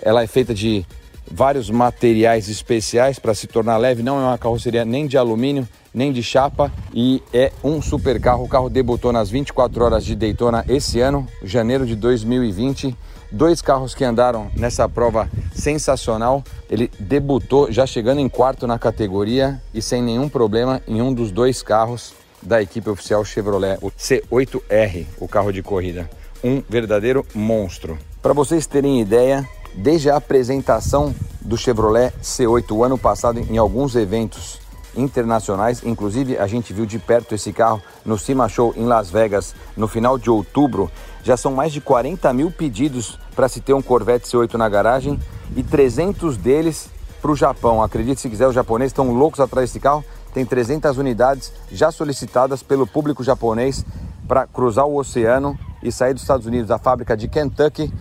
ela 0.00 0.22
é 0.22 0.26
feita 0.26 0.54
de 0.54 0.86
vários 1.30 1.68
materiais 1.68 2.48
especiais 2.48 3.18
para 3.18 3.34
se 3.34 3.46
tornar 3.46 3.76
leve, 3.76 4.02
não 4.02 4.18
é 4.18 4.24
uma 4.24 4.38
carroceria 4.38 4.84
nem 4.84 5.06
de 5.06 5.18
alumínio, 5.18 5.68
nem 5.92 6.12
de 6.12 6.22
chapa 6.22 6.72
e 6.92 7.22
é 7.32 7.52
um 7.62 7.80
super 7.80 8.20
carro. 8.20 8.44
O 8.44 8.48
carro 8.48 8.68
debutou 8.68 9.12
nas 9.12 9.30
24 9.30 9.84
horas 9.84 10.04
de 10.04 10.14
Daytona 10.14 10.64
esse 10.68 11.00
ano, 11.00 11.26
janeiro 11.42 11.86
de 11.86 11.94
2020 11.94 12.96
Dois 13.32 13.62
carros 13.62 13.94
que 13.94 14.04
andaram 14.04 14.50
nessa 14.56 14.88
prova 14.88 15.30
sensacional. 15.54 16.42
Ele 16.68 16.90
debutou 16.98 17.70
já 17.70 17.86
chegando 17.86 18.20
em 18.20 18.28
quarto 18.28 18.66
na 18.66 18.78
categoria 18.78 19.62
e 19.72 19.80
sem 19.80 20.02
nenhum 20.02 20.28
problema 20.28 20.82
em 20.86 21.00
um 21.00 21.14
dos 21.14 21.30
dois 21.30 21.62
carros 21.62 22.12
da 22.42 22.60
equipe 22.60 22.90
oficial 22.90 23.24
Chevrolet, 23.24 23.78
o 23.82 23.90
C8R, 23.90 25.06
o 25.18 25.28
carro 25.28 25.52
de 25.52 25.62
corrida. 25.62 26.10
Um 26.42 26.62
verdadeiro 26.68 27.24
monstro. 27.34 27.98
Para 28.20 28.32
vocês 28.32 28.66
terem 28.66 29.00
ideia, 29.00 29.48
desde 29.74 30.10
a 30.10 30.16
apresentação 30.16 31.14
do 31.40 31.56
Chevrolet 31.56 32.12
C8 32.20 32.72
o 32.72 32.82
ano 32.82 32.98
passado 32.98 33.38
em 33.38 33.58
alguns 33.58 33.94
eventos 33.94 34.59
internacionais, 34.96 35.82
inclusive 35.84 36.38
a 36.38 36.46
gente 36.46 36.72
viu 36.72 36.86
de 36.86 36.98
perto 36.98 37.34
esse 37.34 37.52
carro 37.52 37.82
no 38.04 38.18
Cima 38.18 38.48
Show 38.48 38.74
em 38.76 38.84
Las 38.84 39.10
Vegas 39.10 39.54
no 39.76 39.86
final 39.86 40.18
de 40.18 40.30
outubro 40.30 40.90
já 41.22 41.36
são 41.36 41.52
mais 41.52 41.72
de 41.72 41.80
40 41.80 42.32
mil 42.32 42.50
pedidos 42.50 43.18
para 43.34 43.48
se 43.48 43.60
ter 43.60 43.74
um 43.74 43.82
Corvette 43.82 44.28
C8 44.28 44.54
na 44.54 44.68
garagem 44.68 45.18
e 45.56 45.62
300 45.62 46.36
deles 46.36 46.88
para 47.20 47.30
o 47.30 47.36
Japão. 47.36 47.82
Acredite 47.82 48.20
se 48.20 48.28
quiser, 48.28 48.46
os 48.48 48.54
japoneses 48.54 48.90
estão 48.90 49.12
loucos 49.12 49.40
atrás 49.40 49.68
desse 49.68 49.80
carro. 49.80 50.04
Tem 50.32 50.44
300 50.46 50.96
unidades 50.96 51.52
já 51.70 51.90
solicitadas 51.90 52.62
pelo 52.62 52.86
público 52.86 53.22
japonês 53.22 53.84
para 54.26 54.46
cruzar 54.46 54.86
o 54.86 54.96
oceano 54.96 55.58
e 55.82 55.90
sair 55.90 56.14
dos 56.14 56.22
Estados 56.22 56.46
Unidos, 56.46 56.68
da 56.68 56.78
fábrica 56.78 57.16
de 57.16 57.28
Kentucky, 57.28 57.92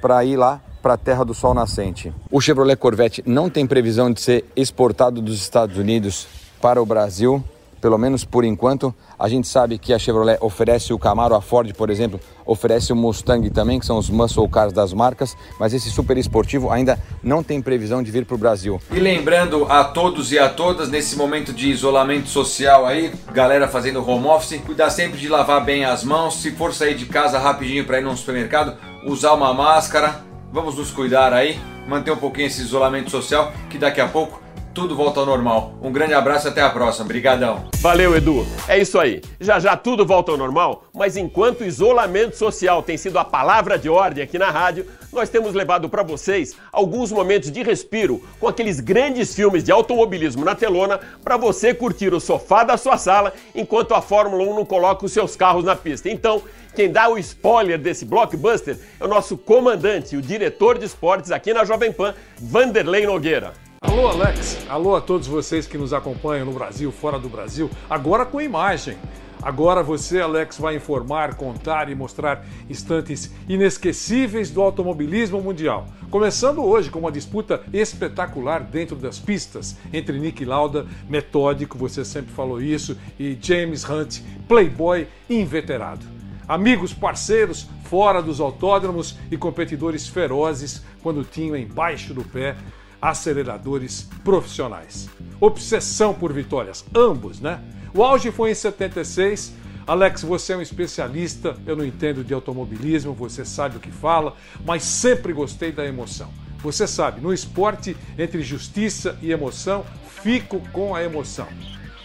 para 0.00 0.24
ir 0.24 0.36
lá 0.36 0.60
para 0.86 0.94
a 0.94 0.96
Terra 0.96 1.24
do 1.24 1.34
Sol 1.34 1.52
Nascente. 1.52 2.14
O 2.30 2.40
Chevrolet 2.40 2.76
Corvette 2.76 3.20
não 3.26 3.50
tem 3.50 3.66
previsão 3.66 4.08
de 4.08 4.20
ser 4.20 4.44
exportado 4.54 5.20
dos 5.20 5.34
Estados 5.42 5.76
Unidos 5.76 6.28
para 6.60 6.80
o 6.80 6.86
Brasil 6.86 7.42
pelo 7.80 7.98
menos 7.98 8.24
por 8.24 8.44
enquanto. 8.44 8.94
A 9.18 9.28
gente 9.28 9.48
sabe 9.48 9.78
que 9.78 9.92
a 9.92 9.98
Chevrolet 9.98 10.38
oferece 10.40 10.92
o 10.92 10.98
Camaro, 10.98 11.34
a 11.34 11.40
Ford, 11.40 11.72
por 11.74 11.90
exemplo, 11.90 12.20
oferece 12.44 12.92
o 12.92 12.96
Mustang 12.96 13.48
também, 13.50 13.78
que 13.78 13.86
são 13.86 13.98
os 13.98 14.08
muscle 14.08 14.48
cars 14.48 14.72
das 14.72 14.92
marcas, 14.92 15.36
mas 15.58 15.74
esse 15.74 15.90
super 15.90 16.16
esportivo 16.16 16.70
ainda 16.70 16.98
não 17.22 17.42
tem 17.42 17.60
previsão 17.60 18.02
de 18.02 18.10
vir 18.10 18.24
para 18.24 18.34
o 18.34 18.38
Brasil. 18.38 18.80
E 18.90 18.98
lembrando 18.98 19.64
a 19.70 19.84
todos 19.84 20.32
e 20.32 20.38
a 20.38 20.48
todas, 20.48 20.88
nesse 20.88 21.16
momento 21.16 21.52
de 21.52 21.68
isolamento 21.68 22.28
social 22.28 22.86
aí, 22.86 23.12
galera 23.32 23.68
fazendo 23.68 24.08
home 24.08 24.26
office, 24.26 24.60
cuidar 24.64 24.90
sempre 24.90 25.18
de 25.18 25.28
lavar 25.28 25.64
bem 25.64 25.84
as 25.84 26.02
mãos, 26.04 26.36
se 26.40 26.52
for 26.52 26.72
sair 26.72 26.94
de 26.94 27.06
casa 27.06 27.38
rapidinho 27.38 27.84
para 27.84 27.98
ir 27.98 28.04
no 28.04 28.16
supermercado, 28.16 28.76
usar 29.04 29.32
uma 29.34 29.52
máscara, 29.52 30.24
vamos 30.56 30.76
nos 30.76 30.90
cuidar 30.90 31.34
aí, 31.34 31.60
manter 31.86 32.10
um 32.10 32.16
pouquinho 32.16 32.46
esse 32.46 32.62
isolamento 32.62 33.10
social, 33.10 33.52
que 33.68 33.76
daqui 33.76 34.00
a 34.00 34.08
pouco 34.08 34.40
tudo 34.76 34.94
volta 34.94 35.20
ao 35.20 35.24
normal. 35.24 35.72
Um 35.80 35.90
grande 35.90 36.12
abraço 36.12 36.46
e 36.46 36.50
até 36.50 36.60
a 36.60 36.68
próxima. 36.68 37.06
Obrigadão. 37.06 37.64
Valeu, 37.76 38.14
Edu. 38.14 38.46
É 38.68 38.78
isso 38.78 38.98
aí. 38.98 39.22
Já 39.40 39.58
já 39.58 39.74
tudo 39.74 40.04
volta 40.04 40.30
ao 40.30 40.36
normal, 40.36 40.84
mas 40.94 41.16
enquanto 41.16 41.64
isolamento 41.64 42.36
social 42.36 42.82
tem 42.82 42.98
sido 42.98 43.18
a 43.18 43.24
palavra 43.24 43.78
de 43.78 43.88
ordem 43.88 44.22
aqui 44.22 44.38
na 44.38 44.50
rádio, 44.50 44.86
nós 45.10 45.30
temos 45.30 45.54
levado 45.54 45.88
para 45.88 46.02
vocês 46.02 46.54
alguns 46.70 47.10
momentos 47.10 47.50
de 47.50 47.62
respiro 47.62 48.22
com 48.38 48.46
aqueles 48.48 48.78
grandes 48.78 49.34
filmes 49.34 49.64
de 49.64 49.72
automobilismo 49.72 50.44
na 50.44 50.54
telona 50.54 51.00
para 51.24 51.38
você 51.38 51.72
curtir 51.72 52.12
o 52.12 52.20
sofá 52.20 52.62
da 52.62 52.76
sua 52.76 52.98
sala 52.98 53.32
enquanto 53.54 53.94
a 53.94 54.02
Fórmula 54.02 54.44
1 54.44 54.56
não 54.56 54.64
coloca 54.66 55.06
os 55.06 55.12
seus 55.12 55.34
carros 55.34 55.64
na 55.64 55.74
pista. 55.74 56.10
Então, 56.10 56.42
quem 56.74 56.92
dá 56.92 57.08
o 57.08 57.16
spoiler 57.16 57.78
desse 57.78 58.04
blockbuster 58.04 58.76
é 59.00 59.04
o 59.06 59.08
nosso 59.08 59.38
comandante, 59.38 60.18
o 60.18 60.20
diretor 60.20 60.76
de 60.76 60.84
esportes 60.84 61.30
aqui 61.30 61.54
na 61.54 61.64
Jovem 61.64 61.90
Pan, 61.90 62.14
Vanderlei 62.38 63.06
Nogueira. 63.06 63.54
Alô, 63.86 64.08
Alex. 64.08 64.66
Alô 64.68 64.96
a 64.96 65.00
todos 65.00 65.28
vocês 65.28 65.64
que 65.64 65.78
nos 65.78 65.92
acompanham 65.92 66.44
no 66.44 66.52
Brasil, 66.52 66.90
fora 66.90 67.20
do 67.20 67.28
Brasil, 67.28 67.70
agora 67.88 68.26
com 68.26 68.40
imagem. 68.40 68.98
Agora 69.40 69.80
você, 69.80 70.20
Alex, 70.20 70.58
vai 70.58 70.74
informar, 70.74 71.36
contar 71.36 71.88
e 71.88 71.94
mostrar 71.94 72.44
instantes 72.68 73.32
inesquecíveis 73.48 74.50
do 74.50 74.60
automobilismo 74.60 75.40
mundial. 75.40 75.86
Começando 76.10 76.64
hoje 76.64 76.90
com 76.90 76.98
uma 76.98 77.12
disputa 77.12 77.62
espetacular 77.72 78.64
dentro 78.64 78.96
das 78.96 79.20
pistas 79.20 79.76
entre 79.92 80.18
Nick 80.18 80.44
Lauda, 80.44 80.84
metódico, 81.08 81.78
você 81.78 82.04
sempre 82.04 82.32
falou 82.32 82.60
isso, 82.60 82.98
e 83.20 83.38
James 83.40 83.88
Hunt, 83.88 84.18
playboy 84.48 85.06
inveterado. 85.30 86.04
Amigos, 86.48 86.92
parceiros, 86.92 87.68
fora 87.84 88.20
dos 88.20 88.40
autódromos 88.40 89.16
e 89.30 89.36
competidores 89.36 90.08
ferozes 90.08 90.82
quando 91.02 91.22
tinham 91.22 91.56
embaixo 91.56 92.12
do 92.12 92.24
pé 92.24 92.56
aceleradores 93.00 94.08
profissionais. 94.24 95.08
Obsessão 95.40 96.14
por 96.14 96.32
vitórias, 96.32 96.84
ambos, 96.94 97.40
né? 97.40 97.60
O 97.94 98.02
auge 98.02 98.30
foi 98.30 98.50
em 98.50 98.54
76. 98.54 99.52
Alex, 99.86 100.22
você 100.22 100.52
é 100.52 100.56
um 100.56 100.62
especialista, 100.62 101.56
eu 101.64 101.76
não 101.76 101.84
entendo 101.84 102.24
de 102.24 102.34
automobilismo, 102.34 103.14
você 103.14 103.44
sabe 103.44 103.76
o 103.76 103.80
que 103.80 103.90
fala, 103.90 104.34
mas 104.64 104.82
sempre 104.82 105.32
gostei 105.32 105.70
da 105.70 105.86
emoção. 105.86 106.30
Você 106.58 106.86
sabe, 106.86 107.20
no 107.20 107.32
esporte, 107.32 107.96
entre 108.18 108.42
justiça 108.42 109.16
e 109.22 109.30
emoção, 109.30 109.84
fico 110.22 110.60
com 110.72 110.94
a 110.94 111.02
emoção. 111.02 111.46